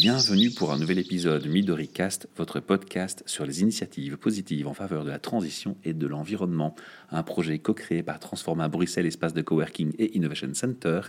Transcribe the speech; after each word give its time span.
Bienvenue 0.00 0.50
pour 0.50 0.72
un 0.72 0.78
nouvel 0.78 0.98
épisode 0.98 1.46
Midori 1.46 1.86
Cast, 1.86 2.26
votre 2.34 2.58
podcast 2.58 3.22
sur 3.26 3.44
les 3.44 3.60
initiatives 3.60 4.16
positives 4.16 4.66
en 4.66 4.72
faveur 4.72 5.04
de 5.04 5.10
la 5.10 5.18
transition 5.18 5.76
et 5.84 5.92
de 5.92 6.06
l'environnement. 6.06 6.74
Un 7.10 7.22
projet 7.22 7.58
co-créé 7.58 8.02
par 8.02 8.18
Transforma 8.18 8.68
Bruxelles, 8.68 9.04
espace 9.04 9.34
de 9.34 9.42
coworking 9.42 9.92
et 9.98 10.16
Innovation 10.16 10.54
Center, 10.54 11.02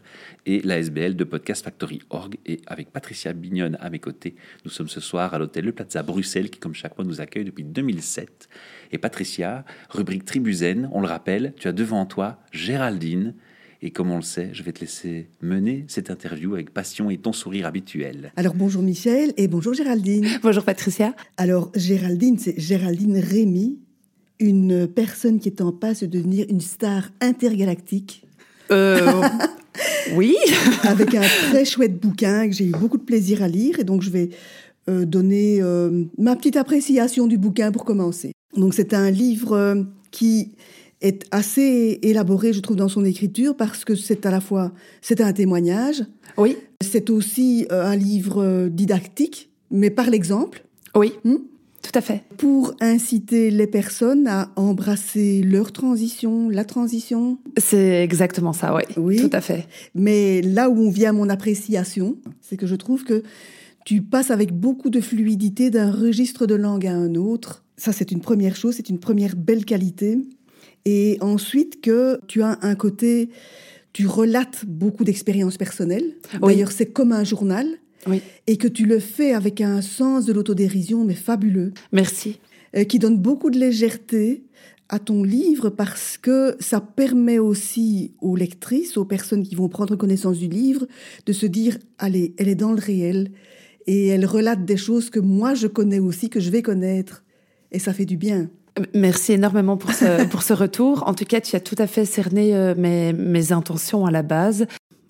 et 0.46 0.59
l'ASBL 0.64 1.15
de 1.15 1.23
Podcast 1.23 1.64
Factory 1.64 2.01
Org. 2.09 2.36
Et 2.46 2.59
avec 2.68 2.91
Patricia 2.91 3.32
Bignone 3.32 3.77
à 3.79 3.89
mes 3.89 4.00
côtés, 4.00 4.36
nous 4.65 4.71
sommes 4.71 4.89
ce 4.89 5.00
soir 5.00 5.33
à 5.33 5.39
l'hôtel 5.39 5.64
Le 5.64 5.71
Plaza 5.71 6.04
Bruxelles, 6.04 6.50
qui, 6.50 6.60
comme 6.60 6.75
chaque 6.75 6.97
mois, 6.97 7.07
nous 7.07 7.21
accueille 7.21 7.46
depuis 7.46 7.64
2007. 7.64 8.50
Et 8.92 8.97
Patricia, 8.97 9.64
rubrique 9.89 10.25
Tribuzen, 10.25 10.89
on 10.92 11.00
le 11.00 11.07
rappelle, 11.07 11.54
tu 11.55 11.69
as 11.69 11.71
devant 11.71 12.05
toi 12.05 12.39
Géraldine. 12.51 13.36
Et 13.83 13.89
comme 13.89 14.11
on 14.11 14.17
le 14.17 14.21
sait, 14.21 14.49
je 14.53 14.61
vais 14.61 14.71
te 14.71 14.81
laisser 14.81 15.27
mener 15.41 15.85
cette 15.87 16.11
interview 16.11 16.53
avec 16.53 16.71
passion 16.71 17.09
et 17.09 17.17
ton 17.17 17.33
sourire 17.33 17.65
habituel. 17.65 18.31
Alors 18.35 18.54
bonjour 18.54 18.83
Michel 18.83 19.33
et 19.37 19.47
bonjour 19.47 19.73
Géraldine. 19.73 20.27
Bonjour 20.43 20.63
Patricia. 20.63 21.15
Alors 21.37 21.71
Géraldine, 21.75 22.37
c'est 22.37 22.59
Géraldine 22.59 23.17
Rémy, 23.17 23.79
une 24.39 24.87
personne 24.87 25.39
qui 25.39 25.49
est 25.49 25.61
en 25.61 25.71
passe 25.71 26.01
de 26.01 26.05
devenir 26.05 26.45
une 26.47 26.61
star 26.61 27.09
intergalactique. 27.21 28.23
Euh, 28.71 29.23
oui. 30.13 30.35
avec 30.83 31.15
un 31.15 31.27
très 31.49 31.65
chouette 31.65 31.99
bouquin 31.99 32.47
que 32.47 32.53
j'ai 32.53 32.66
eu 32.66 32.71
beaucoup 32.71 32.99
de 32.99 33.03
plaisir 33.03 33.41
à 33.41 33.47
lire 33.47 33.79
et 33.79 33.83
donc 33.83 34.03
je 34.03 34.11
vais 34.11 34.29
euh, 34.89 35.05
donner 35.05 35.57
euh, 35.59 36.03
ma 36.19 36.35
petite 36.35 36.55
appréciation 36.55 37.25
du 37.25 37.39
bouquin 37.39 37.71
pour 37.71 37.83
commencer. 37.83 38.31
Donc 38.55 38.75
c'est 38.75 38.93
un 38.93 39.09
livre 39.09 39.53
euh, 39.53 39.83
qui 40.11 40.52
est 41.02 41.25
assez 41.31 42.00
élaboré, 42.02 42.53
je 42.53 42.59
trouve, 42.59 42.77
dans 42.77 42.88
son 42.88 43.03
écriture, 43.03 43.55
parce 43.55 43.83
que 43.85 43.95
c'est 43.95 44.25
à 44.25 44.31
la 44.31 44.39
fois, 44.39 44.71
c'est 45.02 45.21
un 45.21 45.33
témoignage. 45.33 46.03
Oui. 46.38 46.57
C'est 46.81 47.09
aussi 47.09 47.67
euh, 47.71 47.85
un 47.85 47.95
livre 47.95 48.41
euh, 48.41 48.69
didactique, 48.69 49.49
mais 49.72 49.89
par 49.89 50.09
l'exemple. 50.09 50.63
Oui. 50.95 51.13
Hmm? 51.23 51.38
Tout 51.81 51.91
à 51.95 52.02
fait. 52.02 52.23
Pour 52.38 52.75
inciter 52.79 53.49
les 53.49 53.66
personnes 53.66 54.27
à 54.27 54.52
embrasser 54.55 55.41
leur 55.41 55.72
transition, 55.72 56.47
la 56.47 56.63
transition. 56.63 57.39
C'est 57.57 58.03
exactement 58.03 58.53
ça, 58.53 58.75
oui. 58.75 58.83
Oui. 58.97 59.17
Tout 59.17 59.35
à 59.35 59.41
fait. 59.41 59.67
Mais 59.95 60.41
là 60.44 60.69
où 60.69 60.79
on 60.79 60.91
vient 60.91 61.11
mon 61.11 61.27
appréciation, 61.29 62.17
c'est 62.39 62.55
que 62.55 62.67
je 62.67 62.75
trouve 62.75 63.03
que 63.03 63.23
tu 63.83 64.03
passes 64.03 64.29
avec 64.29 64.53
beaucoup 64.53 64.91
de 64.91 65.02
fluidité 65.02 65.72
d'un 65.72 65.91
registre 65.91 66.45
de 66.45 66.53
langue 66.53 66.85
à 66.85 66.94
un 66.94 67.16
autre. 67.16 67.63
Ça, 67.77 67.91
c'est 67.91 68.11
une 68.11 68.22
première 68.22 68.55
chose, 68.55 68.75
c'est 68.75 68.89
une 68.89 68.99
première 68.99 69.35
belle 69.35 69.66
qualité. 69.66 70.19
Et 70.85 71.17
ensuite 71.21 71.81
que 71.81 72.19
tu 72.27 72.41
as 72.41 72.57
un 72.61 72.75
côté, 72.75 73.29
tu 73.93 74.07
relates 74.07 74.65
beaucoup 74.65 75.03
d'expériences 75.03 75.57
personnelles. 75.57 76.15
Oui. 76.41 76.53
D'ailleurs, 76.53 76.71
c'est 76.71 76.88
comme 76.88 77.11
un 77.11 77.23
journal. 77.23 77.67
Oui. 78.07 78.21
Et 78.47 78.57
que 78.57 78.67
tu 78.67 78.85
le 78.85 78.99
fais 78.99 79.33
avec 79.33 79.61
un 79.61 79.81
sens 79.81 80.25
de 80.25 80.33
l'autodérision, 80.33 81.05
mais 81.05 81.13
fabuleux, 81.13 81.71
Merci. 81.91 82.39
euh, 82.75 82.83
qui 82.83 82.97
donne 82.97 83.17
beaucoup 83.19 83.51
de 83.51 83.59
légèreté 83.59 84.43
à 84.89 84.97
ton 84.97 85.23
livre 85.23 85.69
parce 85.69 86.17
que 86.17 86.55
ça 86.59 86.81
permet 86.81 87.38
aussi 87.39 88.13
aux 88.19 88.35
lectrices, 88.35 88.97
aux 88.97 89.05
personnes 89.05 89.43
qui 89.43 89.55
vont 89.55 89.69
prendre 89.69 89.95
connaissance 89.95 90.38
du 90.38 90.47
livre, 90.47 90.88
de 91.25 91.31
se 91.31 91.45
dire, 91.45 91.77
allez, 91.97 92.33
elle 92.38 92.49
est 92.49 92.55
dans 92.55 92.73
le 92.73 92.81
réel 92.81 93.31
et 93.88 94.07
elle 94.07 94.25
relate 94.25 94.66
des 94.66 94.77
choses 94.77 95.09
que 95.09 95.19
moi 95.19 95.53
je 95.53 95.67
connais 95.67 95.99
aussi, 95.99 96.29
que 96.29 96.39
je 96.39 96.49
vais 96.49 96.61
connaître. 96.61 97.23
Et 97.71 97.79
ça 97.79 97.93
fait 97.93 98.05
du 98.05 98.17
bien. 98.17 98.49
Merci 98.94 99.33
énormément 99.33 99.77
pour 99.77 99.91
ce, 99.91 100.25
pour 100.30 100.44
ce 100.44 100.53
retour. 100.53 101.08
En 101.08 101.14
tout 101.14 101.25
cas, 101.25 101.41
tu 101.41 101.55
as 101.55 101.59
tout 101.59 101.75
à 101.77 101.88
fait 101.88 102.05
cerné 102.05 102.55
euh, 102.55 102.73
mes, 102.78 103.13
mes 103.13 103.52
intentions 103.52 104.05
à 104.05 104.11
la 104.11 104.23
base. 104.23 104.66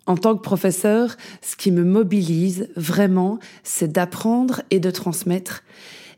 En 0.07 0.17
tant 0.17 0.35
que 0.35 0.41
professeur, 0.41 1.15
ce 1.41 1.55
qui 1.55 1.71
me 1.71 1.83
mobilise 1.83 2.69
vraiment, 2.75 3.39
c'est 3.63 3.91
d'apprendre 3.91 4.61
et 4.71 4.79
de 4.79 4.89
transmettre. 4.89 5.63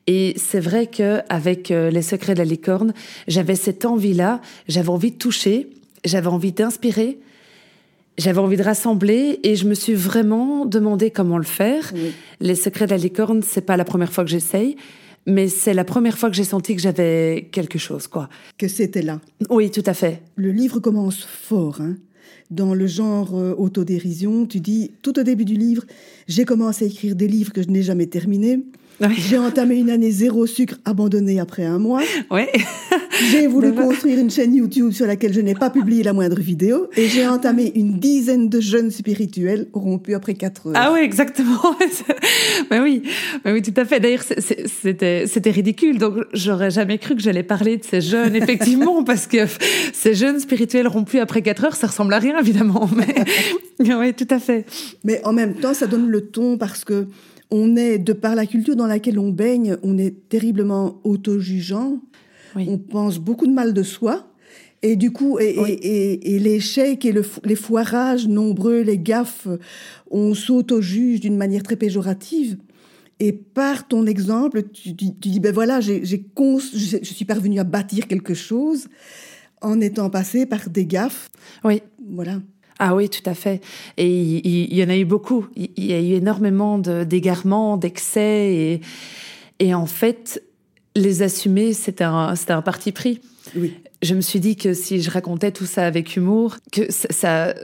Et 0.08 0.34
c'est 0.38 0.60
vrai 0.60 0.88
que 0.88 1.22
avec 1.30 1.72
euh, 1.72 1.90
les 1.90 2.02
secrets 2.02 2.34
de 2.34 2.40
la 2.40 2.46
licorne, 2.46 2.94
j'avais 3.28 3.56
cette 3.56 3.86
envie-là, 3.86 4.42
j'avais 4.68 4.90
envie 4.90 5.12
de 5.12 5.18
toucher, 5.18 5.70
j'avais 6.04 6.28
envie 6.28 6.52
d'inspirer, 6.52 7.20
j'avais 8.18 8.40
envie 8.40 8.58
de 8.58 8.64
rassembler 8.64 9.40
et 9.44 9.56
je 9.56 9.66
me 9.66 9.74
suis 9.74 9.94
vraiment 9.94 10.66
demandé 10.66 11.10
comment 11.10 11.38
le 11.38 11.46
faire. 11.46 11.92
Oui. 11.94 12.14
Les 12.42 12.56
secrets 12.56 12.86
de 12.86 12.92
la 12.92 12.98
licorne, 12.98 13.42
c'est 13.44 13.62
pas 13.62 13.78
la 13.78 13.86
première 13.86 14.12
fois 14.12 14.24
que 14.24 14.30
j'essaye, 14.30 14.76
mais 15.26 15.48
c'est 15.48 15.74
la 15.74 15.84
première 15.84 16.18
fois 16.18 16.30
que 16.30 16.36
j'ai 16.36 16.44
senti 16.44 16.76
que 16.76 16.82
j'avais 16.82 17.50
quelque 17.52 17.80
chose, 17.80 18.08
quoi. 18.08 18.30
Que 18.58 18.68
c'était 18.68 19.02
là. 19.02 19.22
Oui, 19.50 19.72
tout 19.72 19.84
à 19.86 19.94
fait. 19.94 20.22
Le 20.36 20.52
livre 20.52 20.80
commence 20.80 21.24
fort. 21.24 21.82
hein. 21.82 21.96
Dans 22.52 22.74
le 22.74 22.86
genre 22.88 23.36
euh, 23.38 23.56
autodérision, 23.58 24.46
tu 24.46 24.60
dis, 24.60 24.92
tout 25.02 25.18
au 25.18 25.24
début 25.24 25.46
du 25.46 25.56
livre, 25.56 25.84
j'ai 26.28 26.46
commencé 26.46 26.86
à 26.86 26.88
écrire 26.88 27.16
des 27.16 27.28
livres 27.28 27.52
que 27.54 27.64
je 27.64 27.70
n'ai 27.70 27.82
jamais 27.84 28.06
terminés. 28.08 28.60
Oui. 29.02 29.16
J'ai 29.18 29.38
entamé 29.38 29.78
une 29.78 29.90
année 29.90 30.12
zéro 30.12 30.46
sucre 30.46 30.76
abandonnée 30.86 31.40
après 31.40 31.66
un 31.66 31.80
mois. 31.80 32.02
Oui. 32.32 32.44
J'ai 33.32 33.48
voulu 33.48 33.74
construire 33.74 34.20
une 34.20 34.30
chaîne 34.30 34.56
YouTube 34.56 34.92
sur 34.92 35.06
laquelle 35.06 35.34
je 35.34 35.42
n'ai 35.42 35.54
pas 35.54 35.70
publié 35.70 36.04
la 36.04 36.14
moindre 36.14 36.40
vidéo. 36.40 36.90
Et 36.98 37.08
j'ai 37.08 37.28
entamé 37.28 37.72
une 37.76 38.00
dizaine 38.00 38.50
de 38.50 38.60
jeunes 38.60 38.92
spirituels 38.92 39.68
rompus 39.74 40.16
après 40.16 40.34
quatre 40.34 40.68
heures. 40.68 40.74
Ah 40.76 40.92
oui, 40.94 41.02
exactement. 41.02 41.76
mais 42.72 42.80
oui, 42.80 43.04
mais 43.46 43.52
oui, 43.52 43.62
tout 43.62 43.74
à 43.80 43.86
fait. 43.86 44.00
D'ailleurs, 44.00 44.24
c'était 44.24 45.52
ridicule. 45.52 46.00
Donc, 46.00 46.16
j'aurais 46.34 46.72
jamais 46.72 46.98
cru 46.98 47.16
que 47.16 47.22
j'allais 47.22 47.44
parler 47.44 47.78
de 47.78 47.84
ces 47.84 48.02
jeunes, 48.02 48.36
effectivement, 48.36 49.04
parce 49.04 49.28
que 49.28 49.46
ces 49.94 50.16
jeunes 50.16 50.40
spirituels 50.40 50.88
rompus 50.88 51.22
après 51.22 51.42
quatre 51.42 51.66
heures, 51.66 51.76
ça 51.76 51.88
ressemble 51.88 52.14
à 52.14 52.20
rien, 52.20 52.40
évidemment. 52.40 52.90
Mais 53.80 53.94
oui, 53.94 54.14
tout 54.14 54.28
à 54.30 54.40
fait. 54.40 54.66
Mais 55.04 55.22
en 55.24 55.34
même 55.34 55.56
temps, 55.56 55.74
ça 55.74 55.88
donne 55.88 56.08
le 56.08 56.22
ton 56.22 56.58
parce 56.58 56.84
que 56.84 57.08
on 57.56 57.76
est, 57.76 58.00
de 58.00 58.14
par 58.14 58.34
la 58.36 58.46
culture 58.48 58.76
dans 58.76 58.88
laquelle 58.88 59.20
on 59.20 59.30
baigne, 59.30 59.78
on 59.84 59.98
est 60.00 60.28
terriblement 60.28 61.00
auto-jugeant. 61.04 62.00
Oui. 62.56 62.66
On 62.68 62.78
pense 62.80 63.20
beaucoup 63.20 63.46
de 63.48 63.54
mal 63.54 63.74
de 63.74 63.84
soi. 63.84 64.28
Et 64.82 64.96
du 64.96 65.12
coup, 65.12 65.38
et, 65.40 65.56
Oui. 65.60 65.72
et- 65.82 66.36
et 66.36 66.40
l'échec 66.40 67.06
et 67.06 67.12
le 67.14 67.24
les 67.46 67.56
foirages 67.56 68.28
nombreux, 68.28 68.82
les 68.82 68.98
gaffes, 68.98 69.48
on 70.12 70.34
s'auto-juge 70.34 71.20
d'une 71.22 71.38
manière 71.38 71.64
très 71.64 71.76
péjorative. 71.78 72.58
Et 73.20 73.32
par 73.32 73.88
ton 73.88 74.06
exemple, 74.08 74.64
tu, 74.74 74.96
tu- 74.96 75.14
tu 75.22 75.30
dis, 75.30 75.40
ben 75.40 75.54
voilà, 75.54 75.80
j'ai, 75.80 76.04
j'ai 76.04 76.22
cons- 76.36 76.60
je, 76.60 76.98
je 77.02 77.14
suis 77.14 77.24
parvenu 77.26 77.60
à 77.60 77.64
bâtir 77.64 78.08
quelque 78.08 78.34
chose 78.34 78.88
en 79.62 79.80
étant 79.80 80.10
passé 80.10 80.46
par 80.46 80.70
des 80.70 80.86
gaffes. 80.86 81.30
Oui. 81.64 81.82
Voilà. 82.10 82.42
Ah 82.86 82.96
oui, 82.96 83.08
tout 83.10 83.28
à 83.30 83.34
fait. 83.34 83.62
Et 83.98 84.08
il, 84.08 84.42
il- 84.46 84.68
il 84.72 84.78
y 84.78 84.84
en 84.84 84.90
a 84.90 84.98
eu 84.98 85.06
beaucoup. 85.06 85.48
Il, 85.56 85.70
il 85.78 85.86
y 85.86 85.94
a 85.94 86.00
eu 86.02 86.14
énormément 86.14 86.78
de- 86.80 87.04
d'égarements, 87.04 87.78
d'excès. 87.78 88.54
Et, 88.54 88.82
et 89.60 89.74
en 89.74 89.86
fait, 89.86 90.44
les 90.96 91.22
assumer, 91.22 91.74
c'était 91.74 92.04
un, 92.04 92.34
un 92.50 92.62
parti 92.62 92.92
pris. 92.92 93.22
Oui. 93.56 93.74
Je 94.02 94.16
me 94.16 94.22
suis 94.22 94.40
dit 94.42 94.56
que 94.58 94.74
si 94.74 95.02
je 95.02 95.10
racontais 95.10 95.52
tout 95.52 95.66
ça 95.66 95.86
avec 95.86 96.16
humour, 96.18 96.58
que 96.74 96.92
ça, 96.92 97.08
ça, 97.12 97.56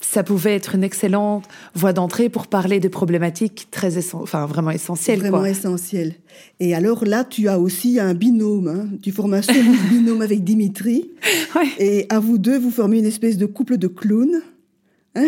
ça 0.00 0.22
pouvait 0.24 0.54
être 0.54 0.74
une 0.74 0.82
excellente 0.84 1.44
voie 1.74 1.92
d'entrée 1.92 2.28
pour 2.30 2.46
parler 2.46 2.80
de 2.80 2.88
problématiques 2.88 3.68
très 3.70 3.98
enfin, 4.14 4.46
vraiment 4.46 4.70
essentielles. 4.70 5.18
vraiment 5.20 5.38
quoi. 5.40 5.50
essentiel. 5.50 6.14
Et 6.60 6.74
alors 6.74 7.04
là, 7.04 7.24
tu 7.24 7.46
as 7.48 7.58
aussi 7.60 8.00
un 8.00 8.14
binôme. 8.14 8.68
hein. 8.68 8.88
Tu 9.02 9.12
formes 9.12 9.34
un 9.34 9.42
solide 9.42 9.76
binôme 9.90 10.22
avec 10.22 10.42
Dimitri. 10.42 11.10
Ouais. 11.54 11.68
Et 11.78 12.06
à 12.08 12.18
vous 12.20 12.38
deux, 12.38 12.58
vous 12.58 12.70
formez 12.70 12.98
une 12.98 13.04
espèce 13.04 13.36
de 13.36 13.46
couple 13.46 13.76
de 13.76 13.86
clowns. 13.86 14.40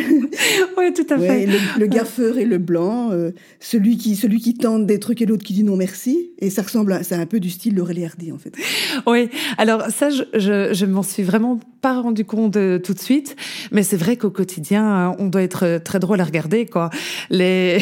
Oui, 0.79 0.93
tout 0.95 1.07
à 1.11 1.17
Ouais, 1.19 1.27
fait. 1.27 1.47
le, 1.47 1.59
le 1.81 1.87
gaffeur 1.87 2.39
et 2.39 2.45
le 2.45 2.59
blanc, 2.59 3.11
euh, 3.13 3.33
celui 3.61 3.97
qui 3.99 4.17
celui 4.17 4.41
qui 4.41 4.55
tente 4.55 4.87
des 4.87 4.99
trucs 4.99 5.21
et 5.23 5.27
l'autre 5.27 5.45
qui 5.45 5.53
dit 5.53 5.63
non 5.65 5.77
merci. 5.77 6.31
Et 6.39 6.49
ça 6.51 6.63
ressemble, 6.63 6.93
à- 6.95 7.03
c'est 7.03 7.15
un 7.15 7.27
peu 7.27 7.39
du 7.41 7.51
style 7.51 7.75
Laurel 7.77 7.99
et 7.99 8.05
Hardy 8.07 8.33
en 8.33 8.39
fait. 8.39 8.53
Oui, 9.07 9.29
alors 9.59 9.83
ça, 9.91 10.09
je, 10.11 10.23
je, 10.35 10.73
je 10.73 10.87
m'en 10.87 11.03
suis 11.03 11.23
vraiment 11.25 11.59
pas 11.83 12.01
rendu 12.01 12.25
compte 12.25 12.57
euh, 12.57 12.79
tout 12.79 12.95
de 12.95 12.99
suite, 13.01 13.37
mais 13.73 13.83
c'est 13.83 13.97
vrai 13.97 14.17
qu'au 14.17 14.31
quotidien, 14.31 15.11
euh, 15.11 15.17
on 15.19 15.27
doit 15.27 15.43
être 15.43 15.79
très 15.85 15.99
drôle 15.99 16.21
à 16.21 16.25
regarder, 16.25 16.65
quoi. 16.67 16.91
Les, 17.29 17.79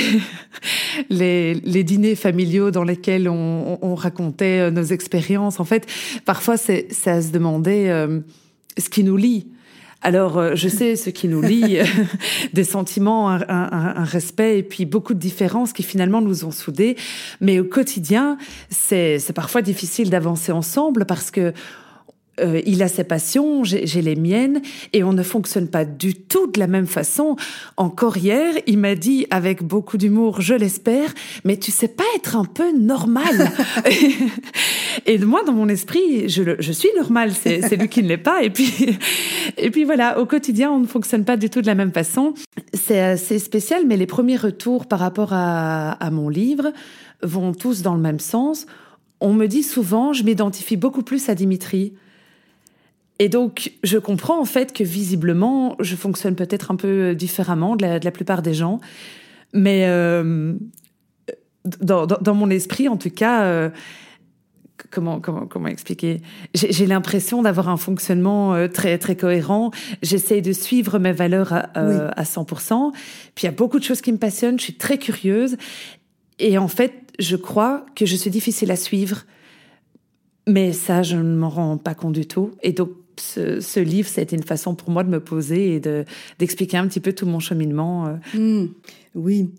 les, 1.11 1.55
les 1.55 1.85
dîners 1.85 2.15
familiaux 2.17 2.71
dans 2.71 2.85
lesquels 2.85 3.29
on, 3.29 3.79
on, 3.83 3.91
on 3.91 3.95
racontait 3.95 4.71
nos 4.71 4.83
expériences, 4.85 5.61
en 5.61 5.65
fait, 5.65 5.87
parfois, 6.25 6.57
c'est 6.57 6.89
c'est 6.91 7.11
à 7.11 7.23
se 7.23 7.31
demander 7.31 7.87
euh, 7.89 8.21
ce 8.79 8.89
qui 8.89 9.05
nous 9.05 9.17
lie. 9.17 9.47
Alors, 10.03 10.37
euh, 10.39 10.53
je 10.55 10.69
sais 10.69 10.97
ce 10.97 11.11
qui 11.11 11.29
nous 11.29 11.41
lie, 11.43 11.79
des 12.53 12.65
sentiments, 12.65 13.31
un, 13.31 13.41
un- 13.49 13.95
un 13.97 14.05
respect 14.05 14.59
et 14.59 14.63
puis 14.63 14.85
beaucoup 14.85 15.15
de 15.15 15.19
différences 15.21 15.73
qui 15.73 15.83
finalement 15.83 16.21
nous 16.21 16.45
ont 16.45 16.51
soudés. 16.51 16.97
Mais 17.41 17.61
au 17.61 17.65
quotidien, 17.65 18.37
c'est 18.71 19.19
c'est 19.19 19.33
parfois 19.33 19.63
difficile 19.63 20.11
d'avancer 20.11 20.51
ensemble 20.53 21.05
parce 21.07 21.31
que 21.31 21.53
euh, 22.41 22.63
il 22.65 22.83
a 22.83 22.89
ses 22.89 23.05
passions, 23.05 23.63
j'ai 23.63 24.01
les 24.01 24.17
miennes, 24.17 24.63
et 24.95 25.05
on 25.05 25.13
ne 25.13 25.23
fonctionne 25.23 25.69
pas 25.69 25.85
du 25.85 26.15
tout 26.15 26.47
de 26.51 26.59
la 26.59 26.67
même 26.67 26.87
façon. 26.87 27.37
Encore 27.77 28.17
hier, 28.17 28.55
il 28.67 28.79
m'a 28.79 28.95
dit 28.95 29.27
avec 29.31 29.63
beaucoup 29.63 29.99
d'humour, 29.99 30.41
je 30.41 30.55
l'espère, 30.55 31.13
mais 31.45 31.59
tu 31.59 31.71
sais 31.71 31.89
pas 31.89 32.05
être 32.17 32.35
un 32.37 32.47
peu 32.47 32.73
normal. 32.77 33.51
et 35.07 35.19
moi, 35.19 35.43
dans 35.45 35.53
mon 35.53 35.69
esprit, 35.69 36.29
je, 36.29 36.73
suis 36.73 36.89
normal, 36.97 37.33
c'est 37.33 37.77
lui 37.77 37.89
qui 37.89 38.03
ne 38.03 38.09
l'est 38.09 38.19
pas. 38.19 38.43
Et 38.43 38.51
puis, 38.51 38.99
et 39.57 39.71
puis 39.71 39.85
voilà, 39.85 40.19
au 40.21 40.27
quotidien, 40.27 40.71
on 40.71 40.81
ne 40.81 40.87
fonctionne 40.87 41.25
pas 41.25 41.37
du 41.37 41.51
tout 41.51 41.61
de 41.61 41.67
la 41.67 41.75
même 41.75 41.93
façon. 41.93 42.35
C'est 42.75 43.01
assez 43.01 43.39
spécial, 43.39 43.83
mais 43.87 43.97
les 43.97 44.07
premiers 44.07 44.37
retours 44.37 44.87
par 44.87 44.99
rapport 44.99 45.33
à, 45.33 45.93
à 45.93 46.11
mon 46.11 46.29
livre 46.29 46.73
vont 47.23 47.53
tous 47.53 47.83
dans 47.83 47.95
le 47.95 48.01
même 48.01 48.21
sens. 48.21 48.67
On 49.21 49.33
me 49.33 49.47
dit 49.47 49.63
souvent, 49.63 50.13
je 50.13 50.25
m'identifie 50.25 50.77
beaucoup 50.77 51.03
plus 51.03 51.29
à 51.29 51.35
Dimitri. 51.35 51.95
Et 53.19 53.29
donc, 53.29 53.73
je 53.85 53.99
comprends 53.99 54.41
en 54.41 54.45
fait 54.45 54.73
que 54.73 54.83
visiblement, 54.83 55.77
je 55.79 55.95
fonctionne 55.95 56.35
peut-être 56.35 56.73
un 56.73 56.77
peu 56.77 57.15
différemment 57.15 57.77
de 57.77 57.87
la, 57.87 58.11
plupart 58.11 58.43
des 58.43 58.55
gens. 58.55 58.81
Mais 59.53 59.85
euh, 59.87 60.55
dans, 61.81 62.35
mon 62.35 62.51
esprit, 62.51 62.89
en 62.89 62.97
tout 62.97 63.11
cas, 63.11 63.45
euh, 63.45 63.71
comment, 64.93 65.21
comment, 65.21 65.47
comment 65.47 65.69
expliquer? 65.69 66.21
J'ai 66.55 66.87
l'impression 66.87 67.43
d'avoir 67.43 67.69
un 67.69 67.77
fonctionnement 67.77 68.55
euh, 68.55 68.69
très, 68.69 68.99
très 68.99 69.17
cohérent. 69.17 69.73
J'essaie 70.03 70.41
de 70.41 70.53
suivre 70.53 70.99
mes 70.99 71.13
valeurs 71.13 71.53
à, 71.53 71.67
à 71.75 72.23
100%. 72.23 72.93
Puis 73.35 73.43
il 73.43 73.47
y 73.47 73.49
a 73.49 73.53
beaucoup 73.53 73.79
de 73.79 73.85
choses 73.85 74.01
qui 74.01 74.13
me 74.13 74.19
passionnent. 74.19 74.59
Je 74.59 74.65
suis 74.65 74.77
très 74.77 74.99
curieuse. 74.99 75.57
Et 76.39 76.59
en 76.59 76.69
fait, 76.69 76.93
je 77.19 77.37
crois 77.37 77.85
que 77.95 78.07
je 78.07 78.15
suis 78.15 78.31
difficile 78.31 78.71
à 78.71 78.77
suivre. 78.77 79.25
Mais 80.47 80.73
ça, 80.73 81.03
je 81.03 81.17
ne 81.17 81.37
m'en 81.37 81.49
rends 81.49 81.77
pas 81.79 81.95
compte 81.95 82.15
du 82.15 82.27
tout. 82.27 82.53
Et 82.63 82.73
donc, 82.73 82.91
ce, 83.17 83.61
ce 83.61 83.81
livre, 83.81 84.09
été 84.19 84.37
une 84.37 84.43
façon 84.43 84.75
pour 84.75 84.91
moi 84.91 85.05
de 85.05 85.11
me 85.11 85.21
poser 85.21 85.75
et 85.75 85.81
de, 85.81 86.05
d'expliquer 86.39 86.77
un 86.77 86.87
petit 86.87 87.01
peu 87.01 87.13
tout 87.13 87.27
mon 87.27 87.41
cheminement. 87.41 88.07
Euh. 88.07 88.39
Hmm. 88.39 88.69
oui, 89.15 89.51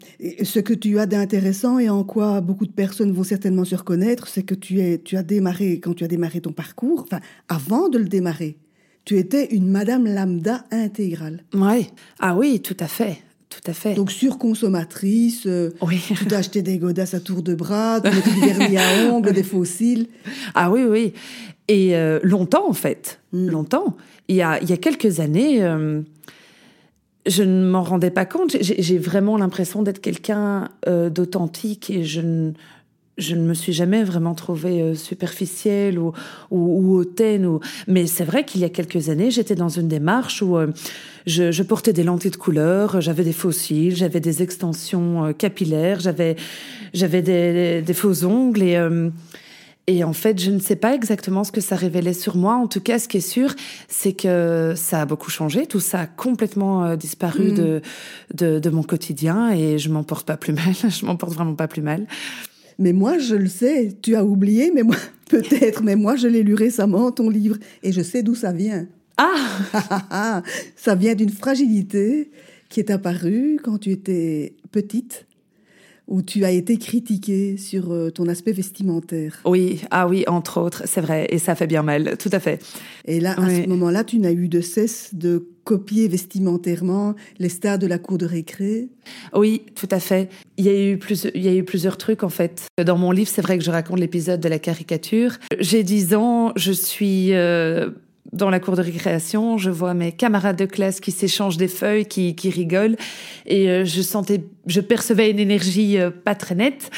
ce 0.44 0.60
que 0.60 0.74
tu 0.74 1.00
as 1.00 1.06
d'intéressant 1.06 1.80
et 1.80 1.90
en 1.90 2.04
quoi 2.04 2.42
beaucoup 2.42 2.66
de 2.66 2.72
personnes 2.72 3.12
vont 3.12 3.24
certainement 3.24 3.66
se 3.66 3.76
reconnaître, 3.76 4.28
c'est 4.28 4.44
que 4.44 4.56
tu, 4.56 4.80
es, 4.80 5.00
tu 5.00 5.18
as 5.18 5.24
démarré, 5.24 5.80
quand 5.80 5.94
tu 5.94 6.04
as 6.04 6.08
démarré 6.08 6.42
ton 6.42 6.52
parcours, 6.52 7.04
enfin, 7.04 7.20
avant 7.50 7.90
de 7.90 7.98
le 7.98 8.08
démarrer, 8.08 8.58
tu 9.06 9.18
étais 9.18 9.54
une 9.54 9.70
Madame 9.70 10.06
Lambda 10.06 10.64
intégrale. 10.72 11.44
Oui, 11.54 11.90
ah 12.20 12.36
oui, 12.36 12.62
tout 12.62 12.78
à 12.80 12.88
fait. 12.88 13.18
Tout 13.50 13.70
à 13.70 13.74
fait. 13.74 13.94
Donc 13.94 14.12
surconsommatrice, 14.12 15.44
euh, 15.46 15.70
oui. 15.82 16.02
tu 16.28 16.34
acheté 16.34 16.64
des 16.64 16.80
godasses 16.80 17.14
à 17.14 17.20
tour 17.20 17.44
de 17.44 17.54
bras, 17.54 18.02
tu 18.02 18.10
mettais 18.16 18.32
du 18.32 18.40
vernis 18.40 18.78
à 18.78 19.12
ongles, 19.12 19.32
des 19.32 19.44
fossiles. 19.44 20.08
Ah 20.56 20.72
oui, 20.72 20.86
oui. 20.86 21.14
Et 21.68 21.96
euh, 21.96 22.20
longtemps, 22.24 22.68
en 22.68 22.74
fait. 22.74 23.20
Mm. 23.32 23.50
Longtemps. 23.50 23.98
Il 24.28 24.36
y, 24.36 24.42
a, 24.42 24.62
il 24.62 24.70
y 24.70 24.74
a 24.74 24.78
quelques 24.78 25.20
années, 25.20 25.64
euh, 25.64 26.02
je 27.26 27.44
ne 27.44 27.66
m'en 27.66 27.84
rendais 27.84 28.12
pas 28.12 28.26
compte. 28.26 28.56
J'ai 28.60 28.98
vraiment 28.98 29.38
l'impression 29.38 29.84
d'être 29.84 30.02
quelqu'un 30.02 30.70
euh, 30.88 31.10
d'authentique 31.10 31.90
et 31.90 32.04
je 32.04 32.22
ne, 32.22 32.52
je 33.18 33.36
ne 33.36 33.42
me 33.42 33.54
suis 33.54 33.74
jamais 33.74 34.04
vraiment 34.04 34.34
trouvée 34.34 34.96
superficielle 34.96 36.00
ou, 36.00 36.14
ou, 36.52 36.96
hautaine. 36.96 37.46
Ou... 37.46 37.60
Mais 37.88 38.08
c'est 38.08 38.24
vrai 38.24 38.46
qu'il 38.46 38.62
y 38.62 38.66
a 38.66 38.70
quelques 38.70 39.10
années, 39.10 39.30
j'étais 39.30 39.56
dans 39.56 39.70
une 39.70 39.88
démarche 39.88 40.42
où 40.42 40.58
je, 41.26 41.52
je, 41.52 41.64
portais 41.64 41.94
des 41.94 42.04
lentilles 42.04 42.32
de 42.32 42.38
couleur, 42.38 43.02
j'avais 43.02 43.24
des 43.24 43.34
fossiles, 43.34 43.96
j'avais 43.96 44.20
des 44.20 44.42
extensions 44.42 45.34
capillaires, 45.34 46.00
j'avais 46.00 46.36
des, 46.94 47.82
des, 47.82 47.94
faux 47.94 48.26
ongles 48.26 48.64
et 48.64 48.78
et 49.88 50.04
en 50.04 50.14
fait, 50.14 50.40
je 50.40 50.50
ne 50.50 50.60
sais 50.60 50.78
pas 50.78 50.96
exactement 50.96 51.44
ce 51.44 51.52
que 51.52 51.60
ça 51.60 51.76
révélait 51.76 52.14
sur 52.14 52.38
moi. 52.38 52.56
En 52.56 52.68
tout 52.68 52.80
cas, 52.80 53.00
ce 53.00 53.10
qui 53.10 53.18
est 53.18 53.22
sûr, 53.22 53.54
c'est 53.90 54.14
que 54.14 54.74
ça 54.78 55.02
a 55.02 55.06
beaucoup 55.06 55.30
changé. 55.30 55.66
Tout 55.66 55.82
ça 55.82 56.02
a 56.02 56.08
complètement 56.08 56.86
euh, 56.86 56.96
disparu 56.96 57.52
mm. 57.52 57.56
de, 57.56 57.82
de, 58.34 58.60
de, 58.60 58.70
mon 58.70 58.84
quotidien 58.84 59.52
et 59.52 59.78
je 59.78 59.90
m'en 59.90 60.04
porte 60.04 60.26
pas 60.26 60.38
plus 60.38 60.54
mal. 60.54 60.74
je 60.90 61.06
m'en 61.06 61.18
porte 61.18 61.34
vraiment 61.34 61.56
pas 61.56 61.68
plus 61.68 61.82
mal. 61.82 62.08
Mais 62.80 62.94
moi, 62.94 63.18
je 63.18 63.36
le 63.36 63.50
sais. 63.50 63.94
Tu 64.02 64.16
as 64.16 64.24
oublié, 64.24 64.72
mais 64.74 64.84
moi, 64.84 64.96
peut-être. 65.30 65.84
Mais 65.84 65.98
moi, 65.98 66.16
je 66.16 66.30
l'ai 66.30 66.44
lu 66.44 66.54
récemment, 66.54 67.12
ton 67.12 67.30
livre, 67.30 67.58
et 67.84 67.92
je 67.92 68.02
sais 68.02 68.24
d'où 68.24 68.36
ça 68.36 68.54
vient. 68.54 68.88
Ah 69.18 70.42
Ça 70.78 70.96
vient 70.96 71.14
d'une 71.14 71.30
fragilité 71.30 72.32
qui 72.70 72.80
est 72.80 72.90
apparue 72.90 73.60
quand 73.62 73.78
tu 73.80 73.92
étais 73.92 74.56
petite 74.72 75.28
où 76.08 76.22
tu 76.22 76.46
as 76.46 76.52
été 76.52 76.78
critiquée 76.78 77.58
sur 77.58 77.92
euh, 77.92 78.10
ton 78.10 78.28
aspect 78.28 78.52
vestimentaire. 78.52 79.40
Oui, 79.46 79.82
ah 79.92 80.08
oui, 80.08 80.26
entre 80.28 80.60
autres, 80.60 80.84
c'est 80.86 81.02
vrai, 81.02 81.28
et 81.30 81.40
ça 81.40 81.56
fait 81.56 81.68
bien 81.68 81.84
mal, 81.84 82.18
tout 82.18 82.30
à 82.32 82.40
fait. 82.40 82.62
Et 83.06 83.20
là, 83.20 83.32
à 83.38 83.50
ce 83.50 83.68
moment-là, 83.68 84.04
tu 84.04 84.20
n'as 84.20 84.32
eu 84.32 84.48
de 84.48 84.62
cesse 84.62 85.14
de 85.14 85.48
copier 85.64 86.08
vestimentairement 86.08 87.16
les 87.40 87.50
stars 87.50 87.80
de 87.80 87.88
la 87.88 87.98
cour 87.98 88.18
de 88.18 88.26
récré? 88.26 88.90
Oui, 89.34 89.64
tout 89.76 89.88
à 89.92 90.00
fait. 90.00 90.30
Il 90.58 90.66
y 90.66 90.70
a 90.70 90.92
eu, 90.92 90.98
plus, 90.98 91.28
il 91.34 91.42
y 91.42 91.48
a 91.48 91.54
eu 91.54 91.64
plusieurs 91.64 91.98
trucs 91.98 92.24
en 92.24 92.30
fait. 92.30 92.68
Dans 92.84 92.98
mon 92.98 93.12
livre, 93.12 93.30
c'est 93.30 93.42
vrai 93.42 93.58
que 93.58 93.64
je 93.64 93.72
raconte 93.72 94.00
l'épisode 94.00 94.40
de 94.40 94.50
la 94.50 94.60
caricature. 94.60 95.38
J'ai 95.60 95.84
10 95.84 96.16
ans, 96.16 96.52
je 96.56 96.72
suis 96.72 97.34
euh, 97.34 97.90
dans 98.32 98.50
la 98.50 98.60
cour 98.60 98.76
de 98.76 98.82
récréation, 98.82 99.58
je 99.58 99.70
vois 99.70 99.94
mes 99.94 100.12
camarades 100.12 100.56
de 100.56 100.66
classe 100.66 101.00
qui 101.00 101.12
s'échangent 101.12 101.58
des 101.58 101.68
feuilles, 101.68 102.06
qui, 102.06 102.36
qui 102.36 102.50
rigolent, 102.50 102.96
et 103.46 103.70
euh, 103.70 103.86
je 103.86 104.02
sentais, 104.02 104.44
je 104.66 104.80
percevais 104.80 105.30
une 105.30 105.40
énergie 105.40 106.00
euh, 106.00 106.10
pas 106.10 106.34
très 106.34 106.56
nette. 106.56 106.90